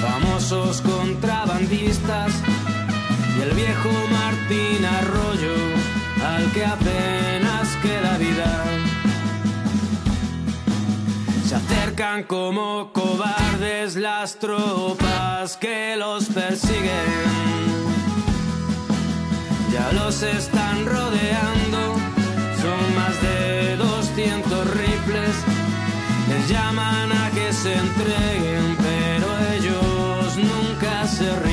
famosos 0.00 0.80
contrabandistas. 0.80 2.32
Y 3.38 3.42
el 3.42 3.52
viejo 3.54 3.90
Martín 4.10 4.84
Arroyo, 4.84 5.54
al 6.20 6.50
que 6.52 6.64
apenas 6.64 7.68
queda 7.80 8.18
vida. 8.18 8.64
Se 11.46 11.54
acercan 11.54 12.24
como 12.24 12.92
cobardes 12.92 13.94
las 13.94 14.36
tropas 14.40 15.56
que 15.56 15.94
los 15.96 16.24
persiguen. 16.24 17.30
Ya 19.72 19.92
los 19.92 20.24
están 20.24 20.86
rodeando, 20.86 21.94
son 22.60 22.94
más 22.96 23.22
de 23.22 23.76
200 23.76 24.70
rifles. 24.72 25.34
Les 26.28 26.48
llaman 26.48 27.12
a 27.12 27.19
se 27.62 27.74
entreguen, 27.74 28.74
pero 28.78 29.26
ellos 29.52 30.36
nunca 30.38 31.06
se 31.06 31.28
rinden. 31.36 31.49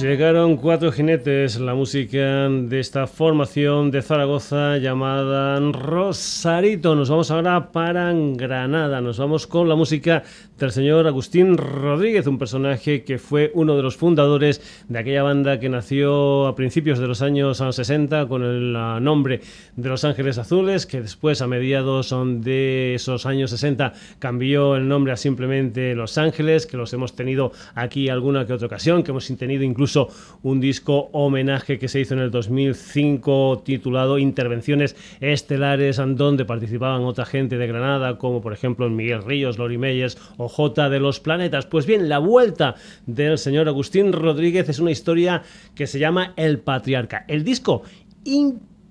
Llegaron 0.00 0.58
cuatro 0.58 0.92
jinetes, 0.92 1.58
la 1.58 1.74
música 1.74 2.48
de 2.48 2.78
esta 2.78 3.08
formación 3.08 3.90
de 3.90 4.00
Zaragoza 4.00 4.76
llamada 4.76 5.58
Rosarito. 5.58 6.94
Nos 6.94 7.10
vamos 7.10 7.32
ahora 7.32 7.72
para 7.72 8.12
Granada, 8.12 9.00
nos 9.00 9.18
vamos 9.18 9.48
con 9.48 9.68
la 9.68 9.74
música 9.74 10.22
del 10.58 10.72
señor 10.72 11.06
Agustín 11.06 11.56
Rodríguez, 11.56 12.26
un 12.26 12.38
personaje 12.38 13.04
que 13.04 13.18
fue 13.18 13.52
uno 13.54 13.76
de 13.76 13.82
los 13.82 13.96
fundadores 13.96 14.60
de 14.88 14.98
aquella 14.98 15.22
banda 15.22 15.60
que 15.60 15.68
nació 15.68 16.46
a 16.48 16.56
principios 16.56 16.98
de 16.98 17.06
los 17.06 17.22
años 17.22 17.58
60 17.58 18.26
con 18.26 18.42
el 18.42 18.72
nombre 18.72 19.40
de 19.76 19.88
Los 19.88 20.04
Ángeles 20.04 20.36
Azules, 20.38 20.86
que 20.86 21.00
después 21.00 21.42
a 21.42 21.46
mediados 21.46 22.14
de 22.40 22.94
esos 22.94 23.24
años 23.26 23.50
60 23.50 23.92
cambió 24.18 24.74
el 24.74 24.88
nombre 24.88 25.12
a 25.12 25.16
simplemente 25.16 25.94
Los 25.94 26.18
Ángeles, 26.18 26.66
que 26.66 26.76
los 26.76 26.92
hemos 26.92 27.14
tenido 27.14 27.52
aquí 27.74 28.08
alguna 28.08 28.44
que 28.44 28.52
otra 28.52 28.66
ocasión, 28.66 29.04
que 29.04 29.12
hemos 29.12 29.28
tenido 29.38 29.62
incluso 29.62 30.08
un 30.42 30.60
disco 30.60 31.08
homenaje 31.12 31.78
que 31.78 31.86
se 31.86 32.00
hizo 32.00 32.14
en 32.14 32.20
el 32.20 32.30
2005 32.32 33.62
titulado 33.64 34.18
Intervenciones 34.18 34.96
Estelares, 35.20 36.00
donde 36.16 36.44
participaban 36.44 37.02
otra 37.02 37.26
gente 37.26 37.58
de 37.58 37.66
Granada, 37.66 38.18
como 38.18 38.40
por 38.40 38.52
ejemplo 38.52 38.88
Miguel 38.90 39.22
Ríos, 39.22 39.58
Lori 39.58 39.78
Meyers 39.78 40.18
o 40.36 40.47
J 40.48 40.88
de 40.88 41.00
los 41.00 41.20
planetas. 41.20 41.66
Pues 41.66 41.86
bien, 41.86 42.08
la 42.08 42.18
vuelta 42.18 42.74
del 43.06 43.38
señor 43.38 43.68
Agustín 43.68 44.12
Rodríguez 44.12 44.68
es 44.68 44.78
una 44.78 44.90
historia 44.90 45.42
que 45.74 45.86
se 45.86 45.98
llama 45.98 46.32
El 46.36 46.58
Patriarca. 46.58 47.24
El 47.28 47.44
disco 47.44 47.82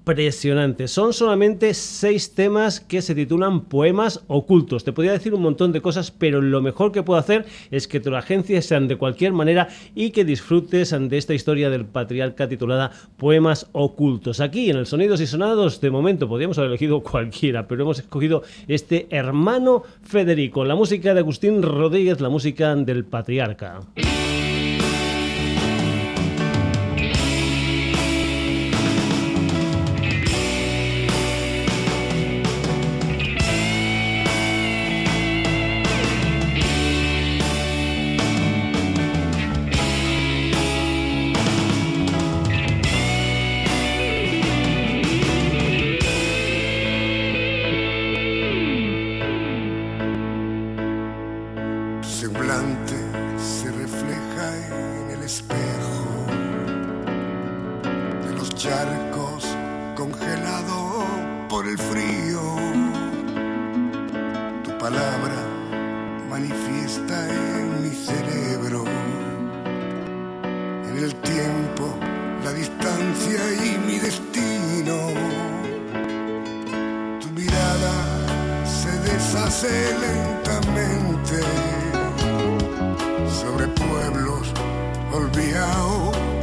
impresionante. 0.08 0.88
Son 0.88 1.12
solamente 1.12 1.74
seis 1.74 2.34
temas 2.34 2.80
que 2.80 3.02
se 3.02 3.14
titulan 3.14 3.66
Poemas 3.66 4.24
Ocultos. 4.28 4.86
Te 4.86 4.94
podría 4.94 5.12
decir 5.12 5.34
un 5.34 5.42
montón 5.42 5.74
de 5.74 5.82
cosas, 5.82 6.12
pero 6.12 6.42
lo 6.42 6.62
mejor 6.62 6.94
que 6.94 7.04
puedo 7.04 7.20
hacer 7.20 7.46
es 7.72 7.90
que 7.90 8.00
te 8.00 8.10
lo 8.10 8.18
sean 8.62 8.88
de 8.88 8.96
cualquier 8.96 9.34
manera 9.34 9.68
y 9.96 10.12
que 10.12 10.24
disfrutes 10.24 10.96
de 10.98 11.18
esta 11.18 11.34
historia 11.34 11.70
del 11.70 11.86
patriarca 11.86 12.48
titulada 12.48 12.92
Poemas 13.18 13.68
Ocultos. 13.74 14.40
Aquí 14.40 14.70
en 14.70 14.78
el 14.78 14.86
Sonidos 14.86 15.20
y 15.20 15.28
Sonados, 15.28 15.82
de 15.82 15.92
momento 15.92 16.30
podríamos 16.30 16.58
haber 16.58 16.70
elegido 16.70 17.02
cualquiera, 17.02 17.68
pero 17.68 17.84
hemos 17.84 18.00
escogido 18.00 18.44
este 18.70 19.08
hermano 19.10 19.84
Federico, 20.04 20.64
la 20.64 20.76
música 20.76 21.14
de 21.14 21.20
Agustín 21.20 21.62
Rodríguez, 21.62 22.22
la 22.22 22.30
música 22.30 22.74
del 22.76 23.04
patriarca. 23.04 23.82
charcos 58.78 59.44
congelado 59.96 61.04
por 61.50 61.68
el 61.68 61.78
frío. 61.80 62.42
Tu 64.64 64.72
palabra 64.78 65.40
manifiesta 66.30 67.18
en 67.28 67.82
mi 67.84 67.94
cerebro. 68.10 68.84
En 70.90 70.96
el 71.06 71.16
tiempo, 71.34 71.86
la 72.44 72.54
distancia 72.54 73.42
y 73.66 73.70
mi 73.88 73.98
destino. 73.98 74.98
Tu 77.22 77.28
mirada 77.40 77.96
se 78.80 78.92
deshace 79.10 79.74
lentamente 80.06 81.38
sobre 83.42 83.66
pueblos 83.70 84.54
olvidados 85.12 86.37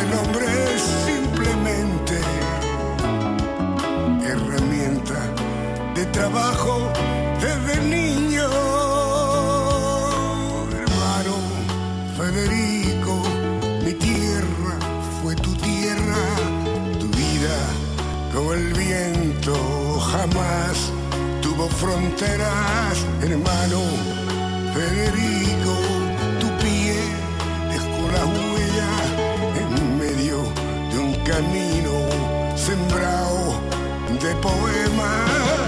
el 0.00 0.12
hombre 0.14 0.46
es 0.74 0.82
simplemente 1.06 2.18
herramienta 4.24 5.20
de 5.94 6.06
trabajo 6.06 6.90
desde 7.40 7.82
niño. 7.82 8.48
Hermano 10.80 11.34
Federico, 12.16 13.22
mi 13.84 13.92
tierra 13.94 14.74
fue 15.22 15.34
tu 15.36 15.54
tierra, 15.56 16.24
tu 16.98 17.06
vida 17.08 17.58
como 18.32 18.54
el 18.54 18.72
viento 18.72 20.00
jamás 20.00 20.92
tuvo 21.42 21.68
fronteras, 21.68 22.96
hermano 23.22 23.80
Federico. 24.74 25.49
Sembrado 32.56 33.60
de 34.20 34.34
poemas, 34.36 35.59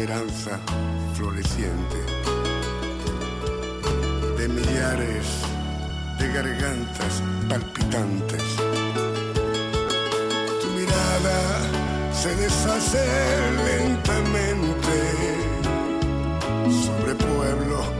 esperanza 0.00 0.58
floreciente, 1.12 1.98
de 4.38 4.48
millares 4.48 5.26
de 6.18 6.32
gargantas 6.32 7.22
palpitantes. 7.46 8.42
Tu 10.62 10.68
mirada 10.68 11.38
se 12.14 12.34
deshace 12.34 13.04
lentamente 13.68 14.96
sobre 16.86 17.14
pueblo 17.16 17.99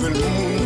del 0.00 0.14
mundo 0.14 0.59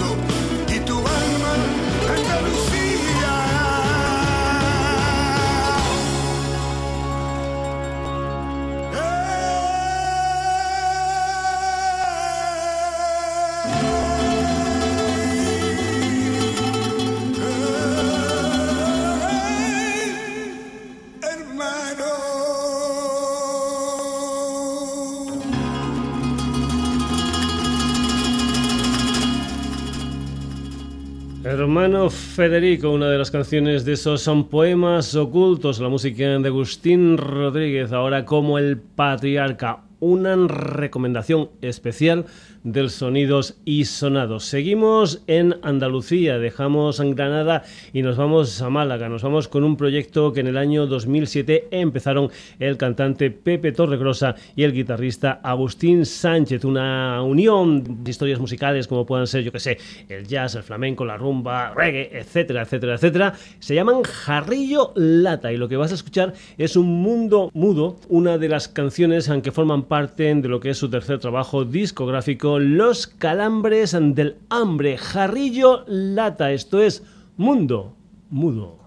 Hermano 31.75 32.09
Federico, 32.09 32.93
una 32.93 33.09
de 33.11 33.19
las 33.19 33.33
canciones 33.33 33.85
de 33.85 33.95
esos 33.95 34.23
son 34.23 34.49
poemas 34.49 35.17
ocultos, 35.17 35.81
la 35.81 35.89
música 35.89 36.39
de 36.39 36.47
Agustín 36.47 37.19
Rodríguez, 37.19 37.91
ahora 37.91 38.25
como 38.25 38.59
el 38.59 38.79
patriarca, 38.79 39.81
una 39.99 40.37
recomendación 40.47 41.51
especial 41.63 42.27
del 42.65 42.89
Sonidos 42.89 43.59
y 43.67 43.85
Sonados. 43.85 44.47
Seguimos 44.47 45.23
en 45.27 45.57
Andalucía, 45.63 46.39
dejamos 46.39 46.99
en 46.99 47.15
Granada 47.15 47.63
y 47.93 48.01
nos 48.03 48.17
vamos 48.17 48.61
a 48.63 48.71
Málaga. 48.71 49.11
Nos 49.11 49.23
vamos 49.23 49.49
con 49.49 49.65
un 49.65 49.77
proyecto 49.77 50.33
que 50.33 50.41
en 50.41 50.47
el 50.47 50.57
año 50.57 50.87
2007 50.87 51.69
empezaron 51.71 52.31
el 52.59 52.79
cantante 52.79 53.31
Pepe 53.31 53.73
Torregrosa 53.73 54.35
y 54.57 54.63
el 54.63 54.73
guitarrista 54.73 55.41
Agustín 55.43 56.07
Sánchez. 56.07 56.65
Una 56.65 57.23
unión 57.23 58.03
de 58.03 58.11
historias 58.11 58.41
musicales 58.41 58.89
como 58.89 59.05
puedan 59.05 59.27
ser, 59.27 59.45
yo 59.45 59.53
que 59.53 59.61
sé, 59.61 59.79
el 60.09 60.27
jazz, 60.27 60.55
el 60.55 60.63
flamenco, 60.63 61.05
la 61.05 61.19
rumba, 61.19 61.75
reggae, 61.75 62.19
etcétera, 62.19 62.63
etcétera, 62.63 62.95
etcétera. 62.95 63.35
Se 63.59 63.75
llaman 63.75 64.03
Jarrillo 64.03 64.93
Lata 64.97 65.53
y 65.53 65.59
lo 65.59 65.69
que 65.69 65.77
vas 65.77 65.93
a 65.93 65.97
escuchar 65.97 66.33
es 66.57 66.77
un 66.77 66.87
mundo 66.87 67.51
mudo, 67.53 67.97
una 68.09 68.39
de 68.39 68.49
las 68.49 68.69
canciones 68.69 69.31
que 69.43 69.53
forman 69.53 69.83
parte 69.83 70.35
de 70.35 70.49
lo 70.49 70.61
que 70.61 70.71
es 70.71 70.79
su 70.79 70.89
tercer 70.89 71.19
trabajo 71.19 71.67
discográfico 71.67 72.54
los 72.59 73.07
calambres 73.07 73.97
del 74.01 74.37
hambre, 74.49 74.99
jarrillo 74.99 75.85
lata, 75.87 76.53
esto 76.53 76.81
es 76.83 77.03
mundo 77.37 77.97
mudo. 78.31 78.79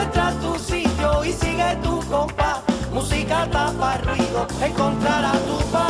Encuentras 0.00 0.40
tu 0.40 0.58
sitio 0.58 1.24
y 1.26 1.32
sigue 1.34 1.76
tu 1.82 2.00
compás, 2.08 2.60
música 2.90 3.46
tapa 3.50 3.98
ruido, 3.98 4.46
encontrarás 4.62 5.38
tu 5.44 5.58
paz. 5.70 5.89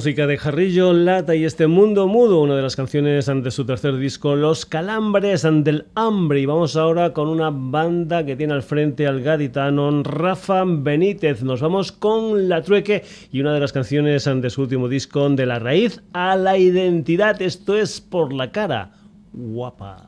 Música 0.00 0.26
de 0.26 0.38
Jarrillo, 0.38 0.94
Lata 0.94 1.34
y 1.34 1.44
este 1.44 1.66
Mundo 1.66 2.08
Mudo, 2.08 2.40
una 2.40 2.56
de 2.56 2.62
las 2.62 2.74
canciones 2.74 3.28
ante 3.28 3.50
su 3.50 3.66
tercer 3.66 3.98
disco, 3.98 4.34
Los 4.34 4.64
Calambres 4.64 5.42
del 5.42 5.88
Hambre. 5.94 6.40
Y 6.40 6.46
vamos 6.46 6.74
ahora 6.74 7.12
con 7.12 7.28
una 7.28 7.50
banda 7.50 8.24
que 8.24 8.34
tiene 8.34 8.54
al 8.54 8.62
frente 8.62 9.06
al 9.06 9.20
gaditano 9.20 10.02
Rafa 10.02 10.64
Benítez. 10.66 11.42
Nos 11.42 11.60
vamos 11.60 11.92
con 11.92 12.48
La 12.48 12.62
Trueque 12.62 13.04
y 13.30 13.42
una 13.42 13.52
de 13.52 13.60
las 13.60 13.74
canciones 13.74 14.26
ante 14.26 14.48
su 14.48 14.62
último 14.62 14.88
disco, 14.88 15.28
De 15.28 15.44
la 15.44 15.58
Raíz 15.58 16.00
a 16.14 16.34
la 16.34 16.56
Identidad. 16.56 17.42
Esto 17.42 17.76
es 17.76 18.00
por 18.00 18.32
la 18.32 18.50
cara. 18.52 18.92
Guapa. 19.34 20.06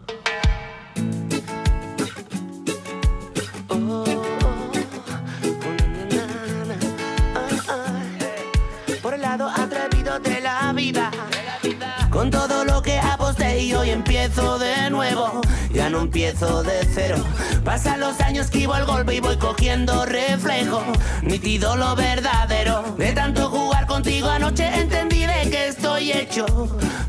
Empiezo 13.93 14.59
de 14.59 14.91
nuevo. 14.91 15.41
Ya 15.73 15.89
no 15.89 16.01
empiezo 16.01 16.63
de 16.63 16.87
cero. 16.93 17.17
Pasan 17.65 18.01
los 18.01 18.21
años, 18.21 18.47
esquivo 18.47 18.75
el 18.77 18.85
golpe 18.85 19.15
y 19.15 19.21
voy 19.21 19.37
cogiendo 19.37 20.05
reflejo. 20.05 20.83
Nítido 21.23 21.77
lo 21.77 21.95
verdadero. 21.95 22.83
De 22.99 23.13
tanto 23.13 23.49
jugar 23.49 23.87
contigo 23.87 24.29
anoche 24.29 24.67
entendí 24.67 25.21
de 25.27 25.51
que 25.51 25.69
estoy 25.69 26.13
hecho. 26.13 26.47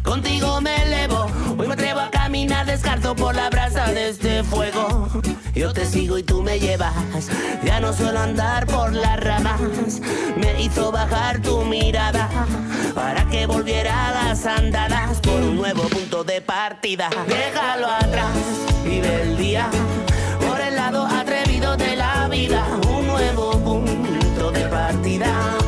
Contigo 0.04 0.62
me 0.62 0.76
elevo. 0.84 1.28
Hoy 1.58 1.68
me 1.68 1.74
atrevo 1.74 2.02
a 2.02 2.12
caminar 2.12 2.66
descarto 2.66 3.16
por 3.16 3.36
la 3.36 3.50
brasa 3.50 3.92
de 3.92 4.10
este 4.10 4.44
fuego. 4.44 5.08
Yo 5.54 5.72
te 5.72 5.86
sigo 5.86 6.18
y 6.18 6.24
tú 6.24 6.42
me 6.42 6.60
llevas. 6.60 6.94
Ya 7.64 7.80
no 7.80 7.94
suelo 7.94 8.20
andar 8.20 8.66
por 8.66 8.92
las 8.92 9.20
ramas. 9.20 9.62
Me 10.36 10.62
hizo 10.64 10.92
bajar 10.92 11.42
tu 11.42 11.64
mirada 11.64 12.28
para 12.96 13.26
que 13.30 13.46
volviera 13.46 14.10
a 14.10 14.30
las 14.30 14.46
andadas 14.48 15.20
por 15.20 15.40
un 15.42 15.56
nuevo 15.56 15.84
punto 15.84 16.24
de 16.24 16.42
partida. 16.42 17.10
Déjalo 17.28 17.88
atrás, 17.88 18.36
vive 18.84 19.22
el 19.22 19.38
día 19.38 19.70
por 20.48 20.60
el 20.60 20.76
lado 20.76 21.06
atrevido 21.06 21.78
de 21.78 21.96
la 21.98 22.28
vida. 22.28 22.66
Un 22.90 23.06
nuevo 23.06 23.52
punto 23.60 24.52
de 24.52 24.66
partida 24.66 25.63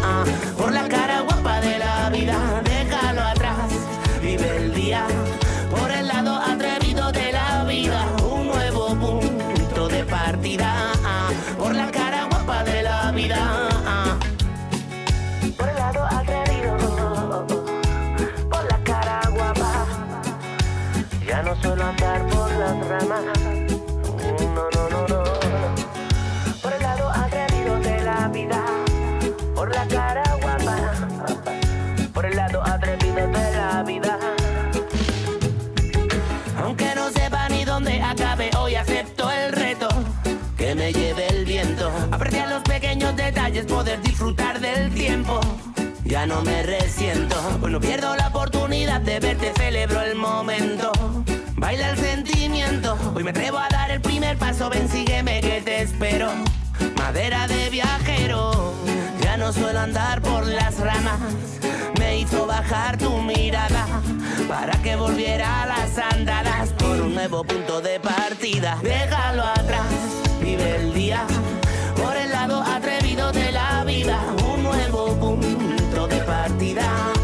No, 22.95 23.01
no, 23.03 24.89
no, 24.89 25.07
no. 25.09 25.23
Por 26.61 26.71
el 26.71 26.81
lado 26.81 27.11
atrevido 27.11 27.77
de 27.79 28.01
la 28.01 28.29
vida. 28.29 28.65
Por 29.53 29.75
la 29.75 29.85
cara 29.85 30.23
guapa. 30.41 30.77
Por 32.13 32.25
el 32.25 32.37
lado 32.37 32.63
atrevido 32.63 33.27
de 33.27 33.51
la 33.51 33.83
vida. 33.83 34.17
Aunque 36.63 36.95
no 36.95 37.09
sepa 37.11 37.49
ni 37.49 37.65
dónde 37.65 38.01
acabe, 38.01 38.49
hoy 38.57 38.75
acepto 38.75 39.29
el 39.29 39.51
reto. 39.51 39.89
Que 40.55 40.73
me 40.73 40.93
lleve 40.93 41.27
el 41.27 41.43
viento. 41.43 41.91
Apreciar 42.13 42.47
los 42.47 42.63
pequeños 42.63 43.13
detalles, 43.17 43.65
poder 43.65 44.01
disfrutar 44.03 44.61
del 44.61 44.89
tiempo. 44.93 45.41
Ya 46.05 46.25
no 46.25 46.41
me 46.43 46.63
resiento, 46.63 47.35
hoy 47.61 47.73
no 47.73 47.81
pierdo 47.81 48.15
la 48.15 48.29
oportunidad 48.29 49.01
de 49.01 49.19
verte, 49.19 49.51
celebro 49.57 49.99
el 49.99 50.15
momento. 50.15 50.93
Baila 51.65 51.89
el 51.89 51.97
sentimiento, 51.97 52.95
hoy 53.15 53.23
me 53.23 53.31
atrevo 53.31 53.57
a 53.57 53.67
dar 53.67 53.89
el 53.89 53.99
primer 53.99 54.37
paso, 54.37 54.69
ven, 54.69 54.87
sígueme 54.87 55.41
que 55.41 55.61
te 55.61 55.81
espero. 55.81 56.29
Madera 56.95 57.47
de 57.47 57.71
viajero, 57.71 58.75
ya 59.19 59.35
no 59.35 59.51
suelo 59.51 59.79
andar 59.79 60.21
por 60.21 60.45
las 60.45 60.77
ramas. 60.77 61.19
Me 61.97 62.19
hizo 62.19 62.45
bajar 62.45 62.99
tu 62.99 63.19
mirada 63.19 63.87
para 64.47 64.73
que 64.83 64.95
volviera 64.95 65.63
a 65.63 65.65
las 65.65 65.97
andadas 65.97 66.69
por 66.73 67.01
un 67.01 67.15
nuevo 67.15 67.43
punto 67.43 67.81
de 67.81 67.99
partida. 67.99 68.77
Déjalo 68.83 69.41
atrás, 69.45 69.87
vive 70.39 70.75
el 70.75 70.93
día 70.93 71.25
por 71.95 72.15
el 72.15 72.29
lado 72.29 72.61
atrevido 72.61 73.31
de 73.31 73.51
la 73.51 73.83
vida. 73.85 74.19
Un 74.53 74.61
nuevo 74.61 75.19
punto 75.19 76.07
de 76.07 76.17
partida 76.17 77.14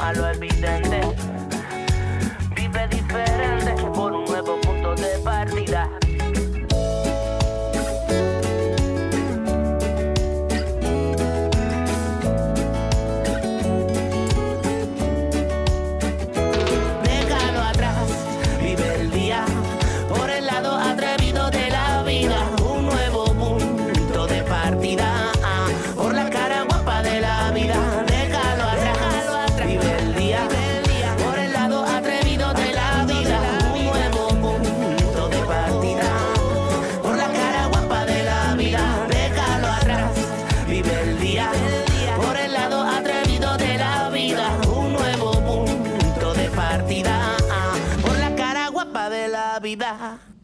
a 0.00 0.12
lo 0.12 0.28
evidente. 0.28 1.00
Vive 2.54 2.88
diferente 2.88 3.74
por 3.94 4.12
un 4.12 4.24
nuevo 4.24 4.60
punto 4.60 4.94
de 4.94 5.18
partida. 5.24 5.90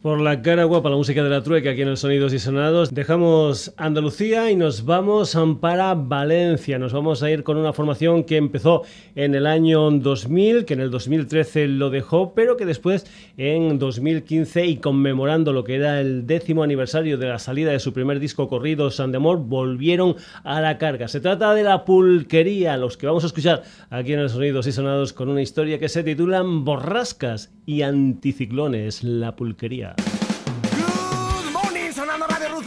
Por 0.03 0.19
la 0.19 0.41
cara 0.41 0.65
guapa, 0.65 0.89
la 0.89 0.97
música 0.97 1.23
de 1.23 1.29
la 1.29 1.43
trueca 1.43 1.69
aquí 1.69 1.81
en 1.81 1.87
el 1.87 1.95
Sonidos 1.95 2.33
y 2.33 2.39
Sonados. 2.39 2.93
Dejamos 2.93 3.73
Andalucía 3.77 4.51
y 4.51 4.55
nos 4.57 4.83
vamos 4.83 5.33
para 5.61 5.93
Valencia. 5.93 6.77
Nos 6.77 6.91
vamos 6.91 7.23
a 7.23 7.31
ir 7.31 7.43
con 7.43 7.55
una 7.55 7.71
formación 7.71 8.25
que 8.25 8.35
empezó 8.35 8.81
en 9.15 9.33
el 9.33 9.47
año 9.47 9.89
2000, 9.89 10.65
que 10.65 10.73
en 10.73 10.81
el 10.81 10.91
2013 10.91 11.69
lo 11.69 11.89
dejó, 11.89 12.33
pero 12.33 12.57
que 12.57 12.65
después 12.65 13.07
en 13.37 13.79
2015 13.79 14.65
y 14.65 14.75
conmemorando 14.75 15.53
lo 15.53 15.63
que 15.63 15.75
era 15.75 16.01
el 16.01 16.27
décimo 16.27 16.63
aniversario 16.63 17.17
de 17.17 17.27
la 17.27 17.39
salida 17.39 17.71
de 17.71 17.79
su 17.79 17.93
primer 17.93 18.19
disco 18.19 18.49
corrido, 18.49 18.91
Sandemor, 18.91 19.37
volvieron 19.37 20.17
a 20.43 20.59
la 20.59 20.77
carga. 20.79 21.07
Se 21.07 21.21
trata 21.21 21.53
de 21.53 21.63
la 21.63 21.85
pulquería, 21.85 22.75
los 22.75 22.97
que 22.97 23.07
vamos 23.07 23.23
a 23.23 23.27
escuchar 23.27 23.63
aquí 23.89 24.11
en 24.11 24.19
el 24.19 24.29
Sonidos 24.29 24.67
y 24.67 24.73
Sonados 24.73 25.13
con 25.13 25.29
una 25.29 25.41
historia 25.41 25.79
que 25.79 25.87
se 25.87 26.03
titula 26.03 26.43
Borrascas 26.43 27.53
y 27.65 27.83
Anticiclones, 27.83 29.01
la 29.05 29.37
pulquería. 29.37 29.92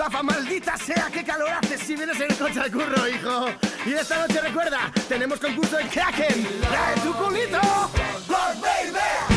Maldita 0.08 0.76
sea, 0.76 1.10
qué 1.12 1.24
calor 1.24 1.50
hace 1.50 1.76
si 1.76 1.96
vienes 1.96 2.16
en 2.20 2.30
el 2.30 2.38
coche 2.38 2.60
al 2.60 2.70
curro, 2.70 3.08
hijo. 3.08 3.46
Y 3.84 3.92
esta 3.92 4.18
noche 4.18 4.40
recuerda, 4.40 4.90
tenemos 5.08 5.38
concurso 5.40 5.78
en 5.80 5.88
Kraken, 5.88 6.48
trae 6.60 6.94
tu 7.00 7.12
culito. 7.12 7.60
baby! 8.60 9.36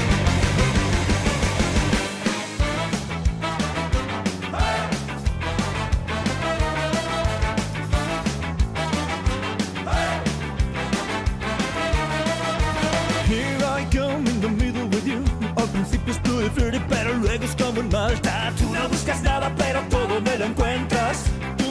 pero 16.88 17.14
luego 17.14 17.44
es 17.44 17.56
un 17.80 17.90
malta. 17.90 18.52
Tú 18.58 18.70
no 18.74 18.90
buscas 18.90 19.22
nada, 19.22 19.52
pero 19.58 19.82
todo 19.90 20.22
me 20.22 20.38
lo 20.38 20.46
encuentras. 20.46 21.24
Tú, 21.58 21.66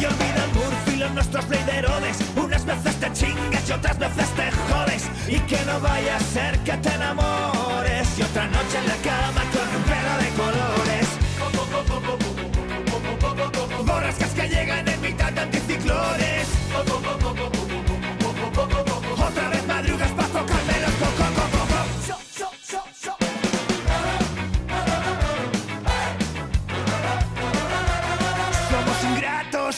Y 0.00 0.04
olvida 0.04 0.42
murfilo 0.54 1.06
en 1.06 1.14
nuestros 1.14 1.48
leiderones. 1.48 2.18
Unas 2.36 2.64
veces 2.64 2.94
te 2.96 3.12
chingas 3.12 3.68
y 3.68 3.72
otras 3.72 3.98
veces 3.98 4.28
te 4.30 4.50
jodes. 4.68 5.08
Y 5.28 5.38
que 5.40 5.58
no 5.66 5.80
vaya 5.80 6.16
a 6.16 6.20
ser 6.20 6.58
que 6.60 6.72
te 6.72 6.94
enamores. 6.94 8.18
Y 8.18 8.22
otra 8.22 8.46
noche 8.46 8.78
en 8.78 8.86
la 8.86 8.96
cama 8.96 9.39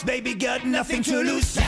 baby 0.04 0.34
got 0.34 0.64
nothing 0.64 1.02
to 1.02 1.22
lose. 1.22 1.58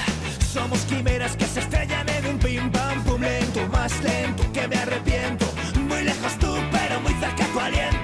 Somos 0.52 0.80
quimeras 0.86 1.36
que 1.36 1.46
se 1.46 1.60
estrellan 1.60 2.08
en 2.08 2.26
un 2.26 2.38
pim 2.38 2.70
pam 2.70 3.02
pum 3.04 3.20
lento, 3.20 3.66
más 3.68 3.92
lento 4.02 4.44
que 4.52 4.68
me 4.68 4.76
arrepiento. 4.76 5.46
Muy 5.88 6.02
lejos 6.02 6.38
tú, 6.38 6.54
pero 6.70 7.00
muy 7.00 7.12
cerca 7.14 7.46
tu 7.52 7.60
aliento. 7.60 8.03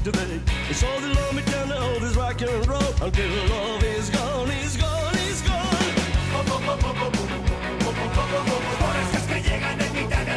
A 0.00 0.12
babe. 0.12 0.40
It's 0.70 0.82
all 0.82 0.98
the 0.98 1.08
love 1.08 1.34
me 1.34 1.42
down 1.42 1.68
to 1.68 1.78
all 1.78 2.00
this 2.00 2.16
rock 2.16 2.40
and 2.40 2.66
roll. 2.66 2.80
Until 3.02 3.28
love 3.50 3.84
is 3.84 4.08
gone, 4.08 4.48
he's 4.48 4.76
gone, 4.78 5.14
he's 5.14 5.42
gone. 5.42 5.60
Por 8.80 8.96
esas 8.96 9.26
que 9.26 9.42
llegan 9.42 9.76
de 9.76 9.84
anticiclones. 9.84 10.29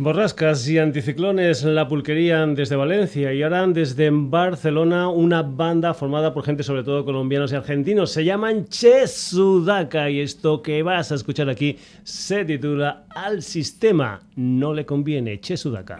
Borrascas 0.00 0.66
y 0.66 0.78
anticiclones, 0.78 1.62
la 1.62 1.86
pulquería 1.86 2.46
desde 2.46 2.74
Valencia 2.74 3.34
y 3.34 3.42
ahora 3.42 3.66
desde 3.66 4.08
Barcelona 4.10 5.10
una 5.10 5.42
banda 5.42 5.92
formada 5.92 6.32
por 6.32 6.42
gente 6.42 6.62
sobre 6.62 6.84
todo 6.84 7.04
colombianos 7.04 7.52
y 7.52 7.56
argentinos. 7.56 8.10
Se 8.10 8.24
llaman 8.24 8.64
Che 8.64 9.06
Sudaca 9.06 10.08
y 10.08 10.20
esto 10.20 10.62
que 10.62 10.82
vas 10.82 11.12
a 11.12 11.16
escuchar 11.16 11.50
aquí 11.50 11.76
se 12.02 12.46
titula 12.46 13.04
Al 13.10 13.42
sistema 13.42 14.22
no 14.36 14.72
le 14.72 14.86
conviene. 14.86 15.38
Che 15.38 15.58
Sudaca. 15.58 15.98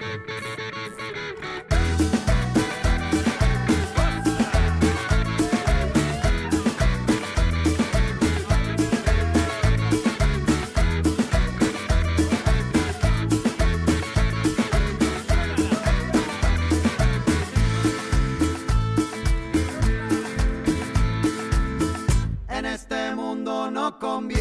Mundo 24.00 24.39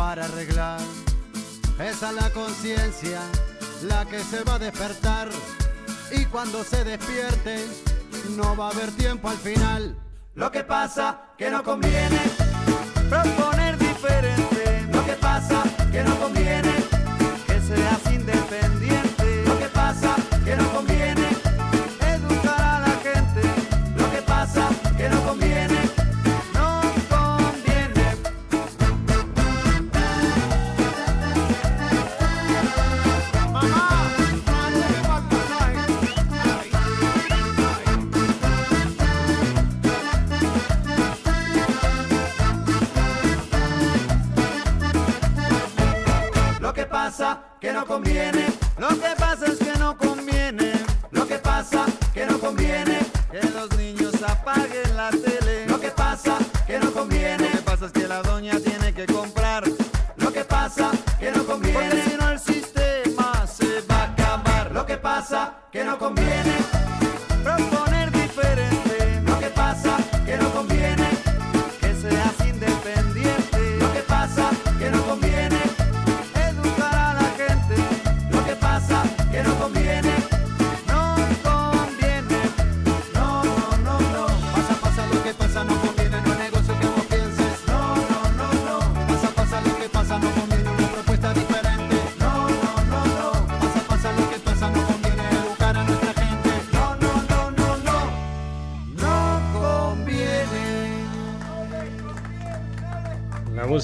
para 0.00 0.24
arreglar. 0.24 0.80
Esa 1.78 2.08
es 2.08 2.16
la 2.16 2.30
conciencia, 2.30 3.20
la 3.82 4.06
que 4.06 4.18
se 4.20 4.42
va 4.44 4.54
a 4.54 4.58
despertar. 4.58 5.28
Y 6.10 6.24
cuando 6.24 6.64
se 6.64 6.84
despierte, 6.84 7.66
no 8.34 8.56
va 8.56 8.68
a 8.68 8.70
haber 8.70 8.90
tiempo 8.92 9.28
al 9.28 9.36
final. 9.36 9.94
Lo 10.34 10.50
que 10.50 10.64
pasa 10.64 11.20
que 11.36 11.50
no 11.50 11.62
conviene 11.62 12.18
proponer 13.10 13.76
diferente. 13.76 14.88
Lo 14.90 15.04
que 15.04 15.16
pasa 15.28 15.64
que 15.92 16.02
no 16.02 16.18
conviene 16.18 16.79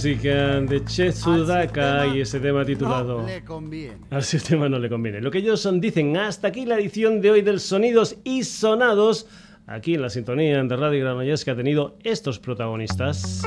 música 0.06 0.60
de 0.60 0.84
Chetsudaka 0.84 2.06
y 2.06 2.20
ese 2.20 2.38
tema 2.38 2.64
titulado 2.64 3.22
No 3.22 3.26
le 3.26 3.42
conviene. 3.42 3.96
Al 4.10 4.22
sistema 4.22 4.68
no 4.68 4.78
le 4.78 4.88
conviene. 4.88 5.20
Lo 5.20 5.32
que 5.32 5.38
ellos 5.38 5.68
dicen, 5.80 6.16
hasta 6.16 6.46
aquí 6.46 6.64
la 6.64 6.76
edición 6.78 7.20
de 7.20 7.32
hoy 7.32 7.42
del 7.42 7.58
Sonidos 7.58 8.16
y 8.22 8.44
Sonados, 8.44 9.26
aquí 9.66 9.94
en 9.94 10.02
la 10.02 10.10
sintonía 10.10 10.62
de 10.62 10.76
Radio 10.76 11.00
Granollers 11.00 11.44
que 11.44 11.50
ha 11.50 11.56
tenido 11.56 11.98
estos 12.04 12.38
protagonistas. 12.38 13.42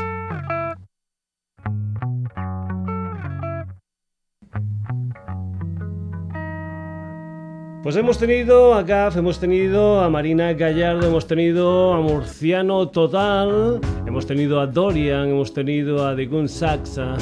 Pues 7.89 7.97
hemos 7.97 8.19
tenido 8.19 8.75
a 8.75 8.83
Gaf, 8.83 9.17
hemos 9.17 9.39
tenido 9.39 9.99
a 9.99 10.11
Marina 10.11 10.53
Gallardo, 10.53 11.07
hemos 11.07 11.25
tenido 11.25 11.91
a 11.91 11.99
Murciano 11.99 12.87
Total, 12.89 13.81
hemos 14.05 14.27
tenido 14.27 14.59
a 14.59 14.67
Dorian, 14.67 15.29
hemos 15.29 15.51
tenido 15.55 16.07
a 16.07 16.15
The 16.15 16.47
Saxa, 16.47 17.17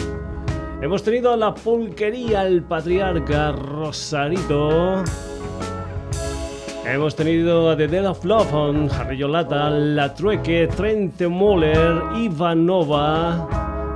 hemos 0.82 1.04
tenido 1.04 1.32
a 1.32 1.38
la 1.38 1.56
pulquería, 1.56 2.46
el 2.46 2.64
patriarca 2.64 3.54
Rosarito, 3.54 5.06
hemos 6.86 7.16
tenido 7.16 7.70
a 7.70 7.78
The 7.78 7.88
Dead 7.88 8.06
of 8.06 8.26
Love, 8.26 8.54
on 8.54 8.90
Harry 8.92 9.16
Yolata, 9.16 9.70
La 9.70 10.14
Trueque, 10.14 10.68
Trent 10.76 11.22
Moller, 11.22 12.02
Ivanova, 12.18 13.48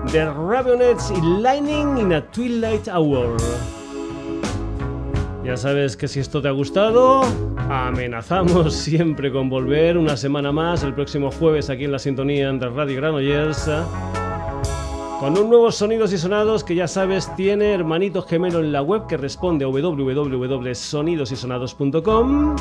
The 0.10 0.24
Ravionets 0.24 1.12
y 1.12 1.20
Lightning 1.42 1.98
in 1.98 2.14
a 2.14 2.22
Twilight 2.32 2.88
Hour. 2.88 3.81
Ya 5.44 5.58
sabes 5.58 5.98
que 5.98 6.08
si 6.08 6.20
esto 6.20 6.42
te 6.42 6.48
ha 6.48 6.52
gustado, 6.52 7.22
amenazamos 7.70 8.74
siempre 8.76 9.32
con 9.32 9.50
volver 9.50 9.98
una 9.98 10.16
semana 10.16 10.52
más 10.52 10.84
el 10.84 10.94
próximo 10.94 11.32
jueves 11.32 11.70
aquí 11.70 11.86
en 11.86 11.92
la 11.92 12.00
sintonía 12.00 12.52
de 12.52 12.70
Radio 12.70 12.98
Granollers 12.98 13.70
con 15.22 15.38
un 15.38 15.50
nuevo 15.50 15.72
Sonidos 15.72 16.12
y 16.14 16.18
Sonados 16.18 16.64
que 16.64 16.74
ya 16.74 16.88
sabes 16.88 17.36
tiene 17.36 17.74
hermanito 17.74 18.24
gemelo 18.24 18.60
en 18.60 18.72
la 18.72 18.82
web 18.82 19.06
que 19.06 19.18
responde 19.18 19.66
a 19.66 19.68
www.sonidosysonados.com 19.68 22.56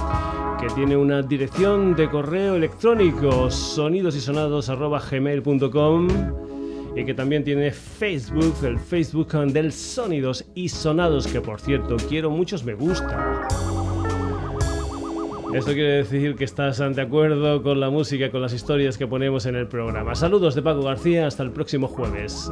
que 0.60 0.66
tiene 0.74 0.94
una 0.94 1.22
dirección 1.22 1.96
de 1.96 2.10
correo 2.10 2.56
electrónico 2.56 3.50
sonidosysonados.gmail.com 3.50 6.49
y 6.94 7.04
que 7.04 7.14
también 7.14 7.44
tiene 7.44 7.70
Facebook, 7.70 8.54
el 8.64 8.78
Facebook 8.78 9.32
del 9.52 9.72
Sonidos 9.72 10.44
y 10.54 10.68
Sonados, 10.68 11.26
que 11.26 11.40
por 11.40 11.60
cierto 11.60 11.96
quiero 12.08 12.30
muchos 12.30 12.64
me 12.64 12.74
gusta. 12.74 13.46
Esto 15.54 15.72
quiere 15.72 15.96
decir 15.96 16.36
que 16.36 16.44
estás 16.44 16.78
de 16.78 17.02
acuerdo 17.02 17.62
con 17.62 17.80
la 17.80 17.90
música, 17.90 18.30
con 18.30 18.40
las 18.40 18.52
historias 18.52 18.96
que 18.96 19.08
ponemos 19.08 19.46
en 19.46 19.56
el 19.56 19.66
programa. 19.66 20.14
Saludos 20.14 20.54
de 20.54 20.62
Paco 20.62 20.82
García, 20.82 21.26
hasta 21.26 21.42
el 21.42 21.50
próximo 21.50 21.88
jueves. 21.88 22.50